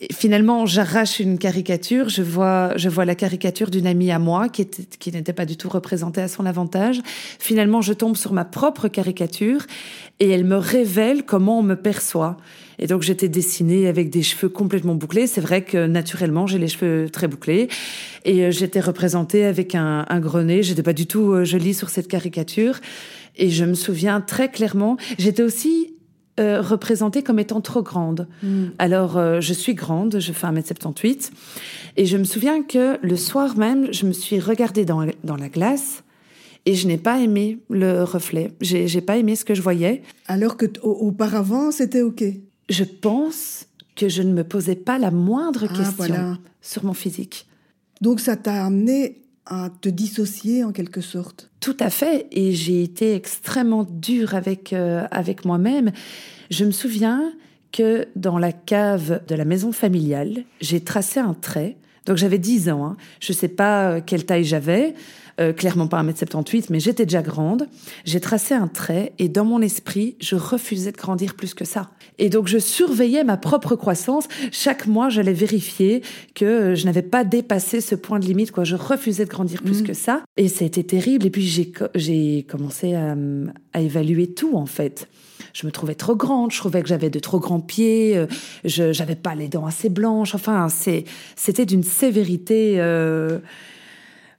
Et 0.00 0.12
finalement, 0.12 0.66
j'arrache 0.66 1.20
une 1.20 1.38
caricature, 1.38 2.08
je 2.08 2.22
vois, 2.22 2.72
je 2.76 2.88
vois 2.88 3.04
la 3.04 3.14
caricature 3.14 3.70
d'une 3.70 3.86
amie 3.86 4.10
à 4.10 4.18
moi 4.18 4.48
qui 4.48 4.62
était, 4.62 4.84
qui 4.98 5.12
n'était 5.12 5.34
pas 5.34 5.46
du 5.46 5.56
tout 5.56 5.68
représentée 5.68 6.22
à 6.22 6.28
son 6.28 6.46
avantage. 6.46 7.00
Finalement, 7.38 7.82
je 7.82 7.92
tombe 7.92 8.16
sur 8.16 8.32
ma 8.32 8.44
propre 8.44 8.88
caricature 8.88 9.66
et 10.20 10.30
elle 10.30 10.44
me 10.44 10.56
révèle 10.56 11.24
comment 11.24 11.58
on 11.58 11.62
me 11.62 11.76
perçoit. 11.76 12.38
Et 12.82 12.88
donc 12.88 13.02
j'étais 13.02 13.28
dessinée 13.28 13.86
avec 13.86 14.10
des 14.10 14.22
cheveux 14.22 14.48
complètement 14.48 14.96
bouclés. 14.96 15.28
C'est 15.28 15.40
vrai 15.40 15.62
que 15.62 15.86
naturellement 15.86 16.48
j'ai 16.48 16.58
les 16.58 16.66
cheveux 16.66 17.08
très 17.08 17.28
bouclés. 17.28 17.68
Et 18.24 18.44
euh, 18.44 18.50
j'étais 18.50 18.80
représentée 18.80 19.44
avec 19.44 19.76
un, 19.76 20.04
un 20.08 20.20
gros 20.20 20.42
nez. 20.42 20.64
J'étais 20.64 20.82
pas 20.82 20.92
du 20.92 21.06
tout 21.06 21.30
euh, 21.30 21.44
jolie 21.44 21.74
sur 21.74 21.90
cette 21.90 22.08
caricature. 22.08 22.80
Et 23.36 23.50
je 23.50 23.64
me 23.64 23.74
souviens 23.74 24.20
très 24.20 24.50
clairement. 24.50 24.96
J'étais 25.16 25.44
aussi 25.44 25.94
euh, 26.40 26.62
représentée 26.62 27.22
comme 27.22 27.38
étant 27.38 27.60
trop 27.60 27.82
grande. 27.82 28.26
Hmm. 28.42 28.68
Alors, 28.78 29.18
euh, 29.18 29.42
je 29.42 29.52
suis 29.52 29.74
grande, 29.74 30.18
je 30.18 30.32
fais 30.32 30.46
1m78. 30.46 31.30
Et 31.98 32.06
je 32.06 32.16
me 32.16 32.24
souviens 32.24 32.62
que 32.62 32.98
le 33.02 33.16
soir 33.16 33.58
même, 33.58 33.92
je 33.92 34.06
me 34.06 34.12
suis 34.12 34.40
regardée 34.40 34.86
dans, 34.86 35.06
dans 35.24 35.36
la 35.36 35.50
glace 35.50 36.04
et 36.64 36.74
je 36.74 36.88
n'ai 36.88 36.96
pas 36.96 37.20
aimé 37.20 37.58
le 37.68 38.02
reflet. 38.02 38.50
J'ai 38.62 39.00
pas 39.02 39.18
aimé 39.18 39.36
ce 39.36 39.44
que 39.44 39.54
je 39.54 39.60
voyais. 39.60 40.00
Alors 40.26 40.56
que 40.56 40.66
auparavant, 40.82 41.70
c'était 41.70 42.00
OK? 42.00 42.24
Je 42.68 42.84
pense 42.84 43.66
que 43.96 44.08
je 44.08 44.22
ne 44.22 44.32
me 44.32 44.44
posais 44.44 44.76
pas 44.76 44.98
la 44.98 45.10
moindre 45.10 45.66
ah, 45.68 45.76
question 45.76 46.38
sur 46.60 46.84
mon 46.84 46.94
physique. 46.94 47.46
Donc 48.00 48.20
ça 48.20 48.36
t'a 48.36 48.64
amené 48.64 49.22
à 49.46 49.70
te 49.80 49.88
dissocier 49.88 50.64
en 50.64 50.72
quelque 50.72 51.00
sorte. 51.00 51.50
Tout 51.60 51.76
à 51.80 51.90
fait, 51.90 52.26
et 52.30 52.52
j'ai 52.52 52.82
été 52.82 53.14
extrêmement 53.14 53.84
dure 53.84 54.34
avec, 54.34 54.72
euh, 54.72 55.06
avec 55.10 55.44
moi-même. 55.44 55.92
Je 56.50 56.64
me 56.64 56.70
souviens 56.70 57.32
que 57.72 58.06
dans 58.16 58.38
la 58.38 58.52
cave 58.52 59.22
de 59.26 59.34
la 59.34 59.44
maison 59.44 59.72
familiale, 59.72 60.44
j'ai 60.60 60.80
tracé 60.80 61.20
un 61.20 61.34
trait. 61.34 61.76
Donc 62.06 62.16
j'avais 62.16 62.38
10 62.38 62.70
ans, 62.70 62.84
hein. 62.84 62.96
je 63.20 63.32
ne 63.32 63.36
sais 63.36 63.48
pas 63.48 63.90
euh, 63.90 64.00
quelle 64.04 64.26
taille 64.26 64.44
j'avais, 64.44 64.94
euh, 65.40 65.52
clairement 65.52 65.86
pas 65.86 66.02
1m78, 66.02 66.66
mais 66.70 66.80
j'étais 66.80 67.04
déjà 67.06 67.22
grande. 67.22 67.68
J'ai 68.04 68.20
tracé 68.20 68.54
un 68.54 68.68
trait 68.68 69.12
et 69.18 69.28
dans 69.28 69.44
mon 69.44 69.60
esprit, 69.60 70.16
je 70.20 70.36
refusais 70.36 70.92
de 70.92 70.96
grandir 70.96 71.34
plus 71.34 71.54
que 71.54 71.64
ça. 71.64 71.90
Et 72.18 72.28
donc 72.28 72.48
je 72.48 72.58
surveillais 72.58 73.24
ma 73.24 73.36
propre 73.36 73.76
croissance. 73.76 74.28
Chaque 74.50 74.86
mois, 74.86 75.08
j'allais 75.08 75.32
vérifier 75.32 76.02
que 76.34 76.44
euh, 76.44 76.74
je 76.74 76.84
n'avais 76.86 77.02
pas 77.02 77.24
dépassé 77.24 77.80
ce 77.80 77.94
point 77.94 78.18
de 78.18 78.26
limite. 78.26 78.52
Quoi. 78.52 78.64
Je 78.64 78.76
refusais 78.76 79.24
de 79.24 79.30
grandir 79.30 79.62
plus 79.62 79.82
mmh. 79.82 79.86
que 79.86 79.94
ça. 79.94 80.22
Et 80.36 80.48
ça 80.48 80.64
a 80.64 80.66
été 80.66 80.84
terrible. 80.84 81.26
Et 81.26 81.30
puis 81.30 81.42
j'ai 81.94 82.42
commencé 82.42 82.94
à, 82.94 83.16
à 83.72 83.80
évaluer 83.80 84.32
tout 84.32 84.56
en 84.56 84.66
fait 84.66 85.08
je 85.52 85.66
me 85.66 85.72
trouvais 85.72 85.94
trop 85.94 86.16
grande, 86.16 86.52
je 86.52 86.58
trouvais 86.58 86.82
que 86.82 86.88
j'avais 86.88 87.10
de 87.10 87.18
trop 87.18 87.38
grands 87.40 87.60
pieds, 87.60 88.16
euh, 88.16 88.26
je 88.64 88.96
n'avais 88.98 89.16
pas 89.16 89.34
les 89.34 89.48
dents 89.48 89.66
assez 89.66 89.88
blanches. 89.88 90.34
Enfin, 90.34 90.68
c'était 91.36 91.66
d'une 91.66 91.82
sévérité 91.82 92.76
euh, 92.78 93.38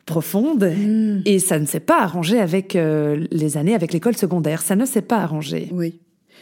profonde 0.05 0.63
mm. 0.63 1.21
et 1.25 1.39
ça 1.39 1.59
ne 1.59 1.65
s'est 1.65 1.79
pas 1.79 2.01
arrangé 2.01 2.39
avec 2.39 2.75
euh, 2.75 3.25
les 3.31 3.57
années, 3.57 3.75
avec 3.75 3.93
l'école 3.93 4.15
secondaire. 4.15 4.61
Ça 4.61 4.75
ne 4.75 4.85
s'est 4.85 5.01
pas 5.01 5.17
arrangé. 5.17 5.69
Oui. 5.71 5.99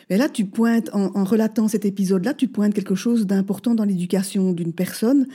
Mais 0.09 0.17
là, 0.17 0.27
tu 0.27 0.45
pointes, 0.45 0.89
en, 0.93 1.23
relatant 1.23 1.69
cet 1.69 1.85
épisode-là, 1.85 2.33
tu 2.33 2.49
pointes 2.49 2.73
quelque 2.73 2.95
chose 2.95 3.25
d'important 3.25 3.75
dans 3.75 3.85
l'éducation 3.85 4.51
d'une 4.51 4.73
personne. 4.73 5.25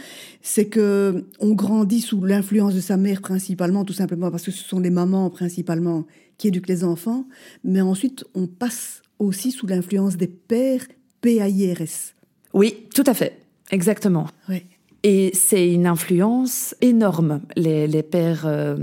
C'est 0.43 0.67
que 0.67 1.25
on 1.41 1.53
grandit 1.53 2.03
sous 2.03 2.23
l'influence 2.23 2.75
de 2.75 2.81
sa 2.81 2.99
mère 2.99 3.23
principalement, 3.23 3.87
tout 3.87 3.95
simplement 3.95 4.31
parce 4.31 4.43
que 4.43 4.51
ce 4.51 4.63
sont 4.63 4.79
les 4.79 4.91
mamans 4.91 5.31
principalement 5.31 6.05
qui 6.37 6.49
éduquent 6.49 6.69
les 6.69 6.85
enfants. 6.85 7.25
Mais 7.65 7.81
ensuite, 7.81 8.25
on 8.35 8.47
passe 8.47 9.01
aussi 9.19 9.51
sous 9.51 9.67
l'influence 9.67 10.17
des 10.17 10.27
pères 10.27 10.87
PAIRS. 11.23 12.15
Oui, 12.53 12.87
tout 12.95 13.05
à 13.07 13.15
fait. 13.15 13.41
Exactement. 13.71 14.27
Oui. 14.49 14.63
Et 15.09 15.31
c'est 15.35 15.73
une 15.73 15.87
influence 15.87 16.75
énorme, 16.81 17.41
les, 17.55 17.87
les 17.87 18.03
pères 18.03 18.43
euh, 18.45 18.77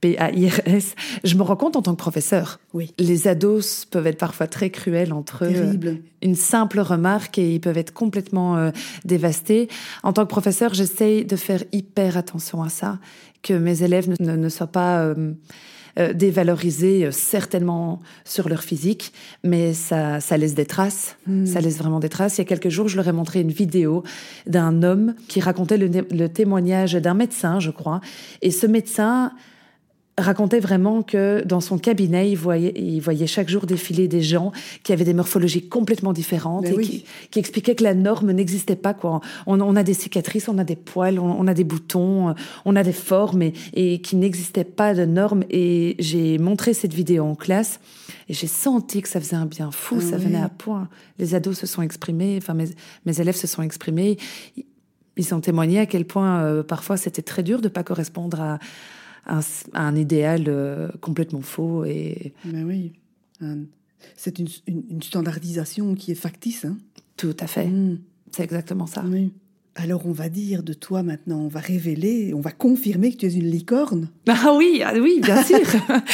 P-A-I-R-S. 0.00 0.94
Je 1.22 1.34
me 1.36 1.42
rends 1.42 1.56
compte 1.56 1.76
en 1.76 1.82
tant 1.82 1.92
que 1.92 1.98
professeur. 1.98 2.60
Oui. 2.72 2.94
Les 2.98 3.28
ados 3.28 3.84
peuvent 3.84 4.06
être 4.06 4.16
parfois 4.16 4.46
très 4.46 4.70
cruels 4.70 5.12
entre 5.12 5.44
eux. 5.44 5.52
Terrible. 5.52 5.98
Une 6.22 6.34
simple 6.34 6.80
remarque 6.80 7.36
et 7.36 7.56
ils 7.56 7.60
peuvent 7.60 7.76
être 7.76 7.92
complètement 7.92 8.56
euh, 8.56 8.70
dévastés. 9.04 9.68
En 10.02 10.14
tant 10.14 10.22
que 10.22 10.30
professeur, 10.30 10.72
j'essaye 10.72 11.26
de 11.26 11.36
faire 11.36 11.62
hyper 11.72 12.16
attention 12.16 12.62
à 12.62 12.70
ça, 12.70 12.98
que 13.42 13.52
mes 13.52 13.82
élèves 13.82 14.08
ne, 14.18 14.34
ne 14.34 14.48
soient 14.48 14.68
pas... 14.68 15.02
Euh, 15.02 15.34
euh, 15.98 16.12
dévalorisés 16.12 17.06
euh, 17.06 17.10
certainement 17.10 18.00
sur 18.24 18.48
leur 18.48 18.62
physique, 18.62 19.12
mais 19.42 19.72
ça, 19.72 20.20
ça 20.20 20.36
laisse 20.36 20.54
des 20.54 20.66
traces. 20.66 21.16
Hmm. 21.26 21.46
Ça 21.46 21.60
laisse 21.60 21.78
vraiment 21.78 22.00
des 22.00 22.08
traces. 22.08 22.36
Il 22.36 22.40
y 22.40 22.42
a 22.42 22.44
quelques 22.44 22.68
jours, 22.68 22.88
je 22.88 22.96
leur 22.96 23.08
ai 23.08 23.12
montré 23.12 23.40
une 23.40 23.50
vidéo 23.50 24.02
d'un 24.46 24.82
homme 24.82 25.14
qui 25.28 25.40
racontait 25.40 25.78
le, 25.78 25.88
le 25.88 26.28
témoignage 26.28 26.94
d'un 26.94 27.14
médecin, 27.14 27.60
je 27.60 27.70
crois. 27.70 28.00
Et 28.42 28.50
ce 28.50 28.66
médecin 28.66 29.32
racontait 30.18 30.60
vraiment 30.60 31.02
que 31.02 31.42
dans 31.44 31.60
son 31.60 31.76
cabinet, 31.78 32.30
il 32.30 32.36
voyait, 32.36 32.72
il 32.74 33.00
voyait 33.00 33.26
chaque 33.26 33.48
jour 33.48 33.66
défiler 33.66 34.08
des 34.08 34.22
gens 34.22 34.50
qui 34.82 34.92
avaient 34.92 35.04
des 35.04 35.12
morphologies 35.12 35.68
complètement 35.68 36.12
différentes 36.14 36.64
Ben 36.64 36.72
et 36.72 36.76
oui. 36.76 36.86
qui, 36.86 37.04
qui 37.30 37.38
expliquaient 37.38 37.74
que 37.74 37.84
la 37.84 37.94
norme 37.94 38.32
n'existait 38.32 38.76
pas. 38.76 38.94
Quoi. 38.94 39.20
On, 39.46 39.60
on 39.60 39.76
a 39.76 39.82
des 39.82 39.92
cicatrices, 39.94 40.48
on 40.48 40.56
a 40.56 40.64
des 40.64 40.76
poils, 40.76 41.18
on, 41.18 41.38
on 41.38 41.46
a 41.46 41.52
des 41.54 41.64
boutons, 41.64 42.34
on 42.64 42.76
a 42.76 42.82
des 42.82 42.92
formes 42.94 43.42
et, 43.42 43.52
et 43.74 44.00
qui 44.00 44.16
n'existait 44.16 44.64
pas 44.64 44.94
de 44.94 45.04
norme. 45.04 45.44
Et 45.50 45.96
j'ai 45.98 46.38
montré 46.38 46.72
cette 46.72 46.94
vidéo 46.94 47.24
en 47.24 47.34
classe 47.34 47.78
et 48.28 48.34
j'ai 48.34 48.46
senti 48.46 49.02
que 49.02 49.08
ça 49.08 49.20
faisait 49.20 49.36
un 49.36 49.46
bien 49.46 49.70
fou, 49.70 49.96
Ah 49.98 50.02
ça 50.10 50.16
oui. 50.16 50.24
venait 50.24 50.40
à 50.40 50.48
point. 50.48 50.88
Les 51.18 51.34
ados 51.34 51.58
se 51.58 51.66
sont 51.66 51.82
exprimés, 51.82 52.36
enfin 52.38 52.54
mes, 52.54 52.68
mes 53.04 53.20
élèves 53.20 53.36
se 53.36 53.46
sont 53.46 53.62
exprimés. 53.62 54.16
Ils 55.18 55.34
ont 55.34 55.40
témoigné 55.40 55.78
à 55.78 55.86
quel 55.86 56.04
point 56.06 56.42
euh, 56.42 56.62
parfois 56.62 56.96
c'était 56.96 57.22
très 57.22 57.42
dur 57.42 57.60
de 57.60 57.68
pas 57.68 57.82
correspondre 57.82 58.40
à, 58.40 58.58
un, 59.26 59.40
un 59.74 59.94
idéal 59.96 60.44
euh, 60.48 60.88
complètement 61.00 61.42
faux 61.42 61.84
et 61.84 62.32
Ben 62.44 62.64
oui. 62.64 62.92
C'est 64.16 64.38
une, 64.38 64.48
une- 64.66 64.84
une 64.90 65.02
standardisation 65.02 65.94
qui 65.94 66.12
est 66.12 66.16
factice. 66.16 66.64
Hein 66.64 66.76
tout 67.16 67.36
à 67.40 67.46
fait. 67.46 67.66
Mm. 67.66 67.98
C'est 68.30 68.42
exactement 68.44 68.86
ça. 68.86 69.02
Oui. 69.08 69.32
Alors 69.78 70.06
on 70.06 70.12
va 70.12 70.30
dire 70.30 70.62
de 70.62 70.72
toi 70.72 71.02
maintenant, 71.02 71.38
on 71.40 71.48
va 71.48 71.60
révéler, 71.60 72.32
on 72.34 72.40
va 72.40 72.50
confirmer 72.50 73.12
que 73.12 73.18
tu 73.18 73.26
es 73.26 73.32
une 73.34 73.50
licorne. 73.50 74.08
Ah 74.28 74.54
oui, 74.56 74.80
ah 74.84 74.92
oui, 74.98 75.20
bien 75.22 75.42
sûr. 75.42 75.58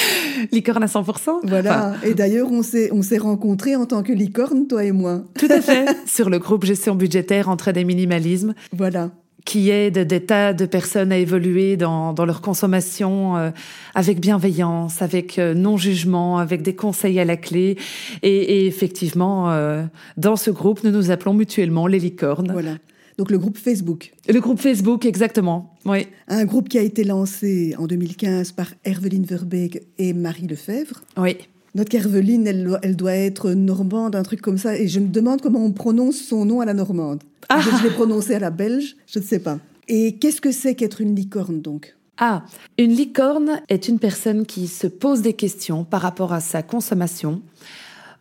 Licorne 0.53 0.83
à 0.83 0.87
100%. 0.87 1.41
Voilà. 1.45 1.91
Enfin, 1.97 2.07
Et 2.07 2.15
d'ailleurs, 2.15 2.51
on 2.51 2.63
s'est 2.63 2.91
on 2.93 3.03
s'est 3.03 3.19
rencontrés 3.19 3.77
en 3.77 3.87
tant 3.87 4.03
que 4.03 4.13
licorne, 4.13 4.67
toi 4.67 4.85
et 4.85 4.91
moi. 4.93 5.25
tout 5.39 5.47
à 5.51 5.61
fait. 5.61 5.87
Sur 6.07 6.29
le 6.31 6.39
groupe 6.41 6.65
gestion 6.65 6.95
budgétaire 6.97 7.49
entre 7.49 7.71
des 7.73 7.85
minimalismes, 7.85 8.55
Voilà. 8.73 9.13
Qui 9.45 9.71
aide 9.71 9.99
des 9.99 10.21
tas 10.21 10.53
de 10.53 10.67
personnes 10.67 11.13
à 11.13 11.19
évoluer 11.19 11.77
dans, 11.77 12.13
dans 12.13 12.25
leur 12.25 12.41
consommation 12.41 13.37
euh, 13.37 13.51
avec 13.95 14.21
bienveillance, 14.21 15.03
avec 15.03 15.39
euh, 15.39 15.55
non-jugement, 15.55 16.39
avec 16.39 16.63
des 16.63 16.75
conseils 16.75 17.19
à 17.19 17.25
la 17.25 17.37
clé. 17.37 17.77
Et, 18.23 18.37
et 18.37 18.67
effectivement, 18.67 19.51
euh, 19.51 19.85
dans 20.17 20.37
ce 20.37 20.51
groupe, 20.51 20.85
nous 20.85 20.91
nous 20.91 21.11
appelons 21.11 21.35
mutuellement 21.35 21.87
les 21.87 21.99
licornes. 21.99 22.53
Voilà. 22.53 22.77
Donc 23.19 23.31
le 23.31 23.39
groupe 23.39 23.59
Facebook. 23.59 24.13
Le 24.29 24.41
groupe 24.41 24.59
Facebook, 24.59 25.05
exactement. 25.05 25.77
Oui. 25.85 26.07
Un 26.29 26.45
groupe 26.45 26.69
qui 26.69 26.79
a 26.79 26.83
été 26.83 27.05
lancé 27.05 27.75
en 27.79 27.87
2015 27.87 28.53
par 28.53 28.73
Herveline 28.85 29.25
Verbeek 29.25 29.83
et 29.99 30.13
Marie 30.13 30.47
Lefebvre. 30.47 31.03
Oui. 31.17 31.37
Notre 31.75 31.95
Herveline, 31.97 32.47
elle, 32.47 32.65
doit- 32.65 32.79
elle 32.83 32.97
doit 32.97 33.15
être 33.15 33.53
normande, 33.53 34.15
un 34.15 34.23
truc 34.23 34.41
comme 34.43 34.59
ça. 34.59 34.77
Et 34.77 34.89
je 34.89 35.01
me 35.01 35.09
demande 35.09 35.41
comment 35.41 35.65
on 35.65 35.73
prononce 35.73 36.17
son 36.17 36.45
nom 36.45 36.61
à 36.61 36.65
la 36.67 36.75
normande. 36.75 37.23
Ah. 37.49 37.61
Je, 37.61 37.77
je 37.79 37.83
l'ai 37.85 37.91
prononcé 37.91 38.35
à 38.35 38.39
la 38.39 38.51
belge, 38.51 38.97
je 39.07 39.19
ne 39.19 39.25
sais 39.25 39.39
pas. 39.39 39.59
Et 39.89 40.17
qu'est-ce 40.17 40.41
que 40.41 40.53
c'est 40.53 40.75
qu'être 40.75 41.01
une 41.01 41.15
licorne, 41.15 41.61
donc? 41.61 41.97
Ah, 42.19 42.45
une 42.79 42.93
licorne 42.93 43.63
est 43.69 43.89
une 43.89 43.99
personne 43.99 44.45
qui 44.47 44.69
se 44.69 44.87
pose 44.87 45.23
des 45.23 45.33
questions 45.33 45.85
par 45.85 46.03
rapport 46.03 46.33
à 46.33 46.41
sa 46.41 46.63
consommation, 46.63 47.41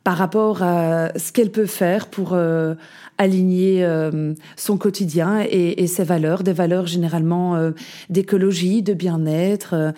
par 0.04 0.18
rapport 0.18 0.64
à 0.64 1.12
ce 1.18 1.32
qu'elle 1.32 1.52
peut 1.52 1.68
faire 1.68 2.08
pour 2.08 2.34
euh, 2.34 2.74
aligner 3.20 3.84
euh, 3.84 4.34
son 4.56 4.78
quotidien 4.78 5.42
et, 5.48 5.84
et 5.84 5.88
ses 5.88 6.04
valeurs, 6.04 6.42
des 6.44 6.54
valeurs 6.54 6.88
généralement 6.88 7.56
euh, 7.56 7.72
d'écologie, 8.10 8.82
de 8.82 8.94
bien-être. 8.94 9.94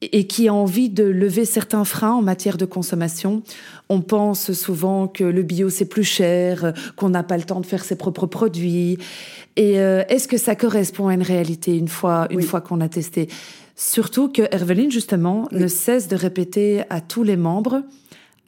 Et 0.00 0.26
qui 0.28 0.46
a 0.48 0.54
envie 0.54 0.90
de 0.90 1.02
lever 1.02 1.44
certains 1.44 1.84
freins 1.84 2.12
en 2.12 2.22
matière 2.22 2.56
de 2.56 2.64
consommation. 2.64 3.42
On 3.88 4.00
pense 4.00 4.52
souvent 4.52 5.08
que 5.08 5.24
le 5.24 5.42
bio 5.42 5.70
c'est 5.70 5.86
plus 5.88 6.04
cher, 6.04 6.72
qu'on 6.96 7.08
n'a 7.08 7.22
pas 7.24 7.36
le 7.36 7.42
temps 7.42 7.60
de 7.60 7.66
faire 7.66 7.84
ses 7.84 7.96
propres 7.96 8.26
produits. 8.26 8.98
Et 9.56 9.80
euh, 9.80 10.04
est-ce 10.08 10.28
que 10.28 10.36
ça 10.38 10.54
correspond 10.54 11.08
à 11.08 11.14
une 11.14 11.22
réalité 11.22 11.76
une 11.76 11.88
fois, 11.88 12.28
une 12.30 12.36
Oui. 12.38 12.42
fois 12.44 12.60
qu'on 12.60 12.80
a 12.80 12.88
testé? 12.88 13.28
Surtout 13.74 14.28
que 14.28 14.42
Herveline 14.52 14.90
justement 14.92 15.48
Oui. 15.52 15.58
ne 15.60 15.66
cesse 15.66 16.06
de 16.08 16.14
répéter 16.16 16.82
à 16.90 17.00
tous 17.00 17.24
les 17.24 17.36
membres 17.36 17.82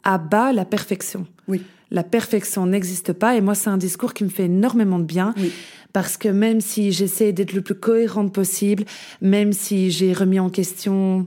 à 0.05 0.19
bas 0.19 0.53
la 0.53 0.65
perfection. 0.65 1.27
Oui. 1.49 1.63
La 1.91 2.05
perfection 2.05 2.67
n'existe 2.67 3.13
pas 3.13 3.35
et 3.37 3.41
moi 3.41 3.57
c'est 3.57 3.71
un 3.71 3.77
discours 3.77 4.15
qui 4.15 4.23
me 4.23 4.29
fait 4.29 4.45
énormément 4.45 5.01
de 5.01 5.05
bien 5.05 5.35
Oui. 5.37 5.51
parce 5.93 6.17
que 6.17 6.29
même 6.29 6.61
si 6.61 6.93
j'essaie 6.93 7.33
d'être 7.33 7.53
le 7.55 7.61
plus 7.61 7.75
cohérente 7.75 8.33
possible, 8.33 8.85
même 9.21 9.53
si 9.53 9.91
j'ai 9.91 10.13
remis 10.13 10.39
en 10.39 10.49
question 10.49 11.27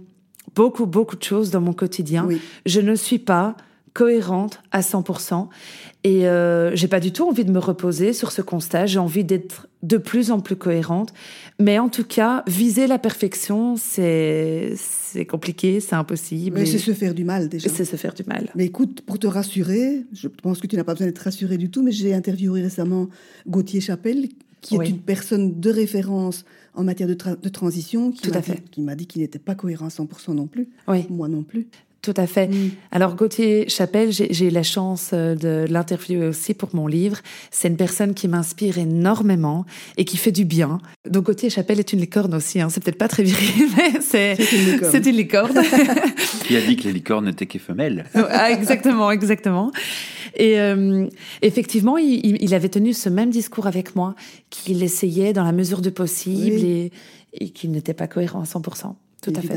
beaucoup 0.55 0.85
beaucoup 0.85 1.15
de 1.15 1.23
choses 1.23 1.51
dans 1.51 1.61
mon 1.61 1.73
quotidien, 1.73 2.25
Oui. 2.27 2.39
je 2.65 2.79
ne 2.81 2.95
suis 2.95 3.19
pas 3.19 3.55
cohérente 3.93 4.59
à 4.71 4.81
100% 4.81 5.49
et 6.03 6.27
euh, 6.27 6.75
j'ai 6.75 6.87
pas 6.87 6.99
du 6.99 7.11
tout 7.13 7.27
envie 7.27 7.45
de 7.45 7.51
me 7.51 7.59
reposer 7.59 8.11
sur 8.11 8.31
ce 8.31 8.41
constat, 8.41 8.87
j'ai 8.87 8.97
envie 8.97 9.23
d'être 9.23 9.67
de 9.83 9.97
plus 9.97 10.31
en 10.31 10.39
plus 10.39 10.55
cohérente, 10.55 11.13
mais 11.59 11.77
en 11.77 11.89
tout 11.89 12.03
cas, 12.03 12.43
viser 12.47 12.87
la 12.87 12.97
perfection, 12.97 13.75
c'est 13.77 14.73
c'est 14.77 15.25
compliqué, 15.27 15.79
c'est 15.79 15.93
impossible. 15.95 16.57
Mais 16.57 16.65
c'est 16.65 16.79
se 16.79 16.91
faire 16.93 17.13
du 17.13 17.23
mal 17.23 17.49
déjà. 17.49 17.69
c'est 17.69 17.85
se 17.85 17.95
faire 17.95 18.15
du 18.15 18.23
mal. 18.23 18.49
Mais 18.55 18.65
écoute, 18.65 19.01
pour 19.05 19.19
te 19.19 19.27
rassurer, 19.27 20.03
je 20.11 20.27
pense 20.27 20.59
que 20.59 20.65
tu 20.67 20.75
n'as 20.75 20.83
pas 20.83 20.93
besoin 20.93 21.05
d'être 21.07 21.19
rassuré 21.19 21.57
du 21.57 21.69
tout, 21.69 21.83
mais 21.83 21.91
j'ai 21.91 22.13
interviewé 22.15 22.63
récemment 22.63 23.09
Gauthier 23.47 23.79
Chapelle, 23.79 24.27
qui 24.61 24.77
Oui. 24.77 24.87
est 24.87 24.89
une 24.89 24.99
personne 25.01 25.59
de 25.59 25.69
référence 25.69 26.45
en 26.75 26.83
matière 26.83 27.07
de, 27.07 27.13
tra- 27.13 27.39
de 27.39 27.49
transition, 27.49 28.11
qui 28.11 28.27
m'a 28.29 28.41
dit- 28.41 28.61
m'a 28.81 28.95
qu'il 29.05 29.21
n'était 29.21 29.39
pas 29.39 29.55
cohérent 29.55 29.85
à 29.85 29.89
100% 29.89 30.33
non 30.33 30.47
plus. 30.47 30.69
Oui. 30.87 31.05
Moi 31.09 31.27
non 31.27 31.43
plus. 31.43 31.67
Tout 32.03 32.13
à 32.17 32.27
fait. 32.27 32.47
Mm. 32.49 32.71
Alors 32.91 33.15
Gauthier 33.15 33.67
Chapelle, 33.69 34.11
j'ai 34.11 34.45
eu 34.45 34.49
la 34.49 34.61
chance 34.61 35.11
euh, 35.13 35.33
de 35.35 35.65
l'interviewer 35.71 36.27
aussi 36.27 36.53
pour 36.53 36.75
mon 36.75 36.85
livre. 36.85 37.17
C'est 37.49 37.69
une 37.69 37.77
personne 37.77 38.13
qui 38.13 38.27
m'inspire 38.27 38.77
énormément 38.77 39.65
et 39.97 40.03
qui 40.05 40.17
fait 40.17 40.31
du 40.33 40.43
bien. 40.45 40.79
Donc 41.09 41.23
Gauthier 41.25 41.49
Chapelle 41.49 41.79
est 41.79 41.93
une 41.93 41.99
licorne 42.01 42.35
aussi. 42.35 42.59
Hein. 42.61 42.67
C'est 42.69 42.83
peut-être 42.83 42.97
pas 42.97 43.07
très 43.07 43.23
viril, 43.23 43.67
mais 43.77 44.01
c'est 44.01 44.35
C'est 44.35 44.55
une 44.57 44.65
licorne. 44.73 44.91
c'est 44.91 45.05
une 45.09 45.15
licorne. 45.15 45.61
Qui 46.45 46.57
a 46.57 46.61
dit 46.61 46.75
que 46.75 46.83
les 46.83 46.91
licornes 46.93 47.25
n'étaient 47.25 47.45
que 47.45 47.57
femelles 47.57 48.05
Ah, 48.15 48.51
exactement, 48.51 49.09
exactement. 49.09 49.71
Et 50.35 50.59
euh, 50.59 51.07
effectivement, 51.41 51.97
il, 51.97 52.19
il- 52.25 52.37
il 52.43 52.53
avait 52.53 52.67
tenu 52.69 52.91
ce 52.93 53.07
même 53.07 53.29
discours 53.29 53.65
avec 53.67 53.95
moi, 53.95 54.13
qu'il 54.49 54.83
essayait 54.83 55.31
dans 55.31 55.43
la 55.45 55.51
mesure 55.53 55.81
du 55.81 55.91
possible 55.91 56.55
Oui. 56.57 56.91
et, 57.33 57.45
et 57.45 57.49
qu'il 57.51 57.71
n'était 57.71 57.93
pas 57.93 58.07
cohérent 58.07 58.41
à 58.41 58.45
100%. 58.45 58.93
Tout 59.23 59.33
à 59.35 59.41
fait. 59.41 59.47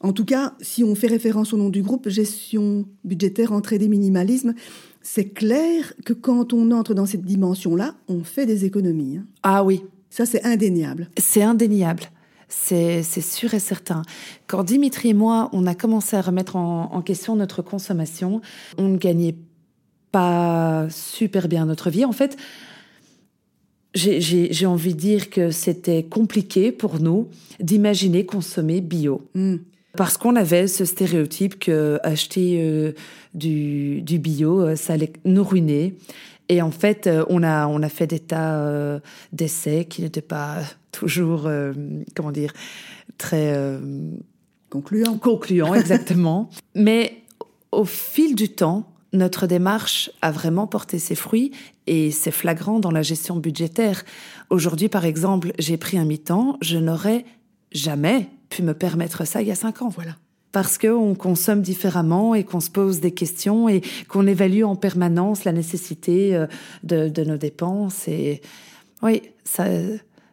En 0.00 0.12
tout 0.12 0.24
cas, 0.24 0.54
si 0.60 0.84
on 0.84 0.94
fait 0.94 1.06
référence 1.08 1.52
au 1.52 1.56
nom 1.56 1.68
du 1.70 1.82
groupe, 1.82 2.08
gestion 2.08 2.84
budgétaire, 3.04 3.52
entrée 3.52 3.78
des 3.78 3.88
minimalismes, 3.88 4.54
c'est 5.02 5.30
clair 5.30 5.94
que 6.04 6.12
quand 6.12 6.52
on 6.52 6.70
entre 6.70 6.94
dans 6.94 7.06
cette 7.06 7.24
dimension-là, 7.24 7.94
on 8.08 8.22
fait 8.24 8.46
des 8.46 8.64
économies. 8.64 9.18
hein. 9.18 9.24
Ah 9.42 9.64
oui, 9.64 9.82
Ça, 10.10 10.26
c'est 10.26 10.44
indéniable. 10.44 11.08
C'est 11.18 11.42
indéniable. 11.42 12.04
C'est 12.50 13.02
c'est 13.02 13.20
sûr 13.20 13.52
et 13.52 13.58
certain. 13.58 14.02
Quand 14.46 14.64
Dimitri 14.64 15.10
et 15.10 15.14
moi, 15.14 15.50
on 15.52 15.66
a 15.66 15.74
commencé 15.74 16.16
à 16.16 16.22
remettre 16.22 16.56
en, 16.56 16.90
en 16.94 17.02
question 17.02 17.36
notre 17.36 17.60
consommation, 17.62 18.40
on 18.78 18.88
ne 18.88 18.96
gagnait 18.96 19.36
pas 20.12 20.86
super 20.90 21.48
bien 21.48 21.66
notre 21.66 21.90
vie. 21.90 22.04
En 22.06 22.12
fait, 22.12 22.36
j'ai- 23.98 24.66
envie 24.66 24.94
de 24.94 25.00
dire 25.00 25.30
que 25.30 25.50
c'était 25.50 26.02
compliqué 26.04 26.72
pour 26.72 27.00
nous 27.00 27.28
d'imaginer 27.60 28.24
consommer 28.24 28.80
bio. 28.80 29.26
Hmm. 29.34 29.56
Parce 29.96 30.16
qu'on 30.16 30.36
avait 30.36 30.68
ce 30.68 30.84
stéréotype 30.84 31.58
que 31.58 31.98
acheter 32.04 32.60
euh, 32.62 32.92
du, 33.34 34.00
du 34.02 34.18
bio, 34.18 34.60
euh, 34.60 34.76
ça 34.76 34.92
allait 34.92 35.12
nous 35.24 35.42
ruiner. 35.42 35.94
Et 36.48 36.62
en 36.62 36.70
fait, 36.70 37.06
euh, 37.06 37.24
on 37.28 37.42
a, 37.42 37.66
on 37.66 37.82
a 37.82 37.88
fait 37.88 38.06
des 38.06 38.20
tas 38.20 38.60
euh, 38.64 39.00
d'essais 39.32 39.86
qui 39.86 40.02
n'étaient 40.02 40.20
pas 40.20 40.58
toujours, 40.92 41.46
euh, 41.46 41.72
comment 42.14 42.30
dire, 42.32 42.52
très 43.18 43.52
euh, 43.56 43.78
Concluant. 44.70 45.16
concluants, 45.18 45.74
exactement. 45.74 46.50
Mais 46.74 47.22
au 47.72 47.84
fil 47.84 48.34
du 48.34 48.50
temps, 48.50 48.88
notre 49.12 49.46
démarche 49.46 50.10
a 50.22 50.30
vraiment 50.30 50.66
porté 50.66 50.98
ses 50.98 51.14
fruits 51.14 51.52
et 51.86 52.10
c'est 52.10 52.30
flagrant 52.30 52.78
dans 52.78 52.90
la 52.90 53.02
gestion 53.02 53.36
budgétaire. 53.36 54.04
Aujourd'hui, 54.50 54.88
par 54.88 55.04
exemple, 55.04 55.52
j'ai 55.58 55.76
pris 55.76 55.98
un 55.98 56.04
mi-temps, 56.04 56.58
je 56.60 56.78
n'aurais 56.78 57.24
jamais 57.72 58.28
pu 58.50 58.62
me 58.62 58.74
permettre 58.74 59.26
ça 59.26 59.42
il 59.42 59.48
y 59.48 59.50
a 59.50 59.54
cinq 59.54 59.82
ans. 59.82 59.88
Voilà. 59.88 60.16
Parce 60.52 60.78
qu'on 60.78 61.14
consomme 61.14 61.62
différemment 61.62 62.34
et 62.34 62.44
qu'on 62.44 62.60
se 62.60 62.70
pose 62.70 63.00
des 63.00 63.12
questions 63.12 63.68
et 63.68 63.82
qu'on 64.08 64.26
évalue 64.26 64.64
en 64.64 64.76
permanence 64.76 65.44
la 65.44 65.52
nécessité 65.52 66.34
euh, 66.34 66.46
de, 66.82 67.24
nos 67.24 67.36
dépenses. 67.36 68.08
Et 68.08 68.40
oui, 69.02 69.22
ça, 69.44 69.66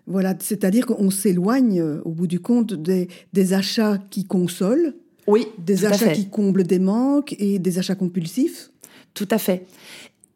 Voilà, 0.08 0.34
c'est-à-dire 0.40 0.86
qu'on 0.86 1.10
s'éloigne, 1.10 1.82
euh, 1.82 2.02
au 2.06 2.12
bout 2.12 2.28
du 2.28 2.40
compte, 2.40 2.74
des 2.74 3.54
achats 3.54 3.98
qui 4.10 4.26
consolent, 4.26 4.94
Oui, 5.28 5.48
des 5.58 5.86
achats 5.86 6.12
qui 6.12 6.30
comblent 6.30 6.64
des 6.64 6.80
manques 6.80 7.36
et 7.40 7.60
des 7.60 7.80
achats 7.80 7.96
compulsifs. 7.96 8.70
Tout 9.14 9.28
à 9.32 9.38
fait. 9.38 9.66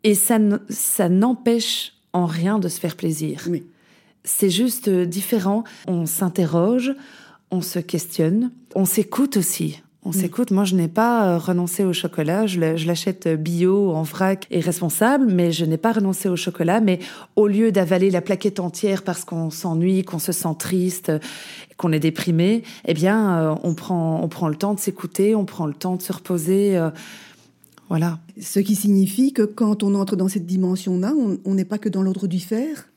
Et 0.03 0.15
ça, 0.15 0.39
ça 0.69 1.09
n'empêche 1.09 1.93
en 2.13 2.25
rien 2.25 2.59
de 2.59 2.69
se 2.69 2.79
faire 2.79 2.95
plaisir. 2.95 3.45
Oui. 3.49 3.63
C'est 4.23 4.49
juste 4.49 4.87
euh, 4.87 5.05
différent. 5.05 5.63
On 5.87 6.05
s'interroge, 6.05 6.93
on 7.51 7.61
se 7.61 7.79
questionne, 7.79 8.51
on 8.75 8.85
s'écoute 8.85 9.37
aussi. 9.37 9.81
On 10.05 10.13
s'écoute. 10.13 10.51
Moi, 10.51 10.63
je 10.63 10.75
n'ai 10.75 10.87
pas 10.87 11.27
euh, 11.27 11.37
renoncé 11.37 11.83
au 11.83 11.91
chocolat. 11.91 12.47
Je 12.47 12.59
l'achète 12.59 13.27
euh, 13.27 13.35
bio, 13.35 13.91
en 13.91 14.03
vrac 14.03 14.47
et 14.49 14.61
responsable, 14.61 15.29
mais 15.29 15.51
je 15.51 15.65
n'ai 15.65 15.77
pas 15.77 15.91
renoncé 15.91 16.29
au 16.29 16.37
chocolat. 16.37 16.79
Mais 16.79 16.99
au 17.35 17.47
lieu 17.47 17.73
d'avaler 17.73 18.09
la 18.09 18.21
plaquette 18.21 18.61
entière 18.61 19.03
parce 19.03 19.25
qu'on 19.25 19.49
s'ennuie, 19.49 20.03
qu'on 20.03 20.19
se 20.19 20.31
sent 20.31 20.55
triste, 20.57 21.09
euh, 21.09 21.19
qu'on 21.75 21.91
est 21.91 21.99
déprimé, 21.99 22.63
eh 22.85 22.93
bien, 22.93 23.57
on 23.63 23.73
prend, 23.73 24.21
on 24.23 24.27
prend 24.27 24.47
le 24.47 24.55
temps 24.55 24.73
de 24.73 24.79
s'écouter, 24.79 25.35
on 25.35 25.45
prend 25.45 25.65
le 25.65 25.73
temps 25.73 25.95
de 25.95 26.01
se 26.01 26.11
reposer. 26.11 26.77
voilà. 27.87 28.19
Ce 28.41 28.59
qui 28.59 28.75
signifie 28.75 29.31
que 29.31 29.43
quand 29.43 29.81
on 29.81 29.95
entre 29.95 30.17
dans 30.17 30.27
cette 30.27 30.45
dimension-là, 30.45 31.13
on 31.17 31.37
on 31.45 31.53
n'est 31.53 31.63
pas 31.63 31.77
que 31.77 31.87
dans 31.87 32.01
l'ordre 32.01 32.27
du 32.27 32.41
faire, 32.41 32.89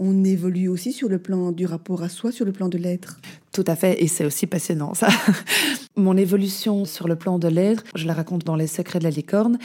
on 0.00 0.24
évolue 0.24 0.68
aussi 0.68 0.92
sur 0.92 1.08
le 1.08 1.18
plan 1.18 1.52
du 1.52 1.66
rapport 1.66 2.02
à 2.02 2.08
soi, 2.08 2.32
sur 2.32 2.46
le 2.46 2.52
plan 2.52 2.68
de 2.68 2.78
l'être. 2.78 3.20
Tout 3.52 3.64
à 3.66 3.76
fait, 3.76 4.02
et 4.02 4.08
c'est 4.08 4.24
aussi 4.24 4.46
passionnant 4.46 4.94
ça. 4.94 5.08
Mon 5.96 6.16
évolution 6.16 6.86
sur 6.86 7.06
le 7.06 7.16
plan 7.16 7.38
de 7.38 7.48
l'être, 7.48 7.84
je 7.94 8.06
la 8.06 8.14
raconte 8.14 8.44
dans 8.44 8.56
Les 8.56 8.66
secrets 8.66 8.98
de 8.98 9.04
la 9.04 9.10
licorne, 9.10 9.58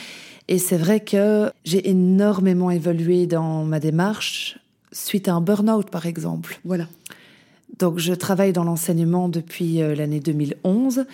et 0.48 0.60
c'est 0.60 0.78
vrai 0.78 1.00
que 1.00 1.50
j'ai 1.64 1.90
énormément 1.90 2.70
évolué 2.70 3.26
dans 3.26 3.64
ma 3.64 3.80
démarche 3.80 4.60
suite 4.92 5.28
à 5.28 5.34
un 5.34 5.42
burn-out 5.42 5.90
par 5.90 6.06
exemple. 6.06 6.60
Voilà. 6.66 6.88
Donc 7.80 8.00
je 8.00 8.14
travaille 8.14 8.54
dans 8.54 8.64
l'enseignement 8.64 9.28
depuis 9.30 9.82
euh, 9.82 9.96
l'année 9.96 10.20
2011 10.20 11.06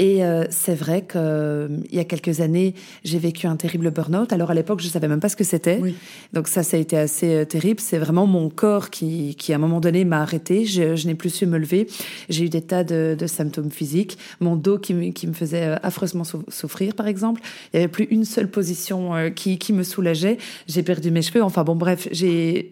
et 0.00 0.24
euh, 0.24 0.44
c'est 0.50 0.74
vrai 0.74 1.02
que 1.02 1.16
euh, 1.16 1.68
il 1.90 1.96
y 1.96 2.00
a 2.00 2.04
quelques 2.04 2.40
années, 2.40 2.74
j'ai 3.04 3.18
vécu 3.18 3.46
un 3.46 3.56
terrible 3.56 3.90
burn-out. 3.90 4.32
Alors 4.32 4.50
à 4.50 4.54
l'époque, 4.54 4.80
je 4.80 4.88
savais 4.88 5.08
même 5.08 5.20
pas 5.20 5.28
ce 5.28 5.36
que 5.36 5.44
c'était. 5.44 5.78
Oui. 5.82 5.94
Donc 6.32 6.46
ça, 6.48 6.62
ça 6.62 6.76
a 6.76 6.80
été 6.80 6.96
assez 6.96 7.34
euh, 7.34 7.44
terrible. 7.44 7.80
C'est 7.80 7.98
vraiment 7.98 8.26
mon 8.26 8.48
corps 8.48 8.90
qui, 8.90 9.34
qui 9.36 9.52
à 9.52 9.56
un 9.56 9.58
moment 9.58 9.80
donné, 9.80 10.04
m'a 10.04 10.20
arrêté. 10.22 10.64
Je, 10.66 10.94
je 10.96 11.06
n'ai 11.08 11.14
plus 11.14 11.30
su 11.30 11.46
me 11.46 11.58
lever. 11.58 11.88
J'ai 12.28 12.44
eu 12.44 12.48
des 12.48 12.62
tas 12.62 12.84
de, 12.84 13.16
de 13.18 13.26
symptômes 13.26 13.70
physiques. 13.72 14.18
Mon 14.40 14.54
dos 14.56 14.78
qui, 14.78 14.94
me- 14.94 15.10
qui 15.10 15.26
me 15.26 15.32
faisait 15.34 15.76
affreusement 15.82 16.24
sou- 16.24 16.44
souffrir, 16.48 16.94
par 16.94 17.06
exemple. 17.08 17.40
Il 17.72 17.78
n'y 17.78 17.84
avait 17.84 17.92
plus 17.92 18.04
une 18.10 18.24
seule 18.24 18.48
position 18.50 19.12
qui, 19.34 19.58
qui 19.58 19.72
me 19.72 19.82
soulageait. 19.82 20.38
J'ai 20.68 20.82
perdu 20.84 21.10
mes 21.10 21.22
cheveux. 21.22 21.42
Enfin 21.42 21.64
bon, 21.64 21.74
bref, 21.76 22.08
j'ai... 22.12 22.70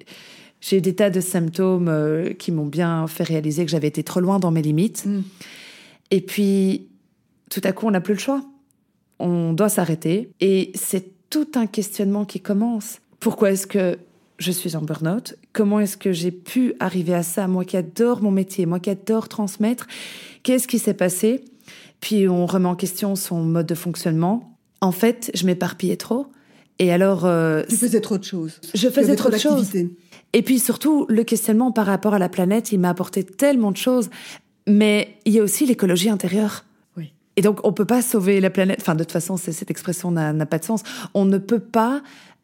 J'ai 0.61 0.79
eu 0.79 0.81
des 0.81 0.95
tas 0.95 1.11
de 1.11 1.21
symptômes 1.21 1.89
euh, 1.89 2.33
qui 2.33 2.51
m'ont 2.51 2.67
bien 2.67 3.07
fait 3.07 3.23
réaliser 3.25 3.65
que 3.65 3.71
j'avais 3.71 3.89
été 3.89 4.03
trop 4.03 4.21
loin 4.21 4.39
dans 4.39 4.51
mes 4.51 4.63
limites. 4.63 5.05
Mm. 5.07 5.23
Et 6.11 6.21
puis, 6.21 6.89
tout 7.51 7.61
à 7.65 7.73
coup, 7.73 7.87
on 7.87 7.91
n'a 7.91 8.01
plus 8.01 8.15
le 8.15 8.21
choix. 8.21 8.45
On 9.19 9.53
doit 9.53 9.69
s'arrêter. 9.69 10.31
Et 10.41 10.73
c'est 10.75 11.31
tout 11.31 11.49
un 11.55 11.67
questionnement 11.67 12.25
qui 12.25 12.41
commence. 12.41 12.99
Pourquoi 13.21 13.53
est-ce 13.53 13.67
que 13.67 13.99
je 14.39 14.53
suis 14.53 14.77
en 14.77 14.83
burn-out? 14.83 15.35
Comment 15.53 15.81
est-ce 15.81 15.97
que 15.97 16.13
j'ai 16.13 16.31
pu 16.31 16.75
arriver 16.81 17.15
à 17.15 17.23
ça? 17.23 17.49
Moi 17.49 17.65
qui 17.65 17.77
adore 17.77 18.23
mon 18.23 18.31
métier, 18.31 18.67
moi 18.67 18.81
qui 18.81 18.91
adore 18.91 19.29
transmettre, 19.29 19.87
qu'est-ce 20.43 20.69
qui 20.69 20.79
s'est 20.79 20.95
passé? 20.95 21.45
Puis 22.01 22.29
on 22.29 22.47
remet 22.47 22.69
en 22.69 22.77
question 22.77 23.17
son 23.17 23.43
mode 23.43 23.67
de 23.67 23.75
fonctionnement. 23.75 24.57
En 24.81 24.93
fait, 24.93 25.31
je 25.35 25.47
m'éparpillais 25.47 25.97
trop. 25.97 26.27
Et 26.79 26.93
alors, 26.93 27.25
euh, 27.25 27.63
Tu 27.69 27.77
faisais 27.77 28.03
trop 28.03 28.19
de 28.19 28.25
choses. 28.25 28.61
Je 28.75 28.89
faisais 28.89 29.17
trop 29.17 29.31
de 29.31 29.39
choses. 29.39 29.73
Et 30.33 30.43
puis 30.43 30.59
surtout, 30.59 31.07
le 31.09 31.25
questionnement 31.25 31.73
par 31.73 31.87
rapport 31.87 32.15
à 32.15 32.19
la 32.19 32.29
planète, 32.29 32.73
il 32.73 32.79
m'a 32.81 32.91
apporté 32.91 33.25
tellement 33.25 33.71
de 33.71 33.77
choses. 33.77 34.11
Mais 34.69 35.17
il 35.25 35.33
y 35.33 35.39
a 35.39 35.43
aussi 35.43 35.65
l'écologie 35.67 36.11
intérieure. 36.11 36.65
Oui. 36.97 37.13
Et 37.37 37.43
donc, 37.43 37.61
on 37.65 37.73
peut 37.73 37.85
pas 37.85 38.03
sauver 38.03 38.41
la 38.41 38.51
planète. 38.51 38.79
Enfin, 38.81 38.95
de 38.95 39.05
toute 39.05 39.13
façon, 39.13 39.37
cette 39.37 39.71
expression 39.71 40.11
n'a 40.11 40.47
pas 40.47 40.59
de 40.59 40.65
sens. 40.65 40.83
On 41.15 41.25
ne 41.25 41.39
peut 41.39 41.61
pas 41.61 42.03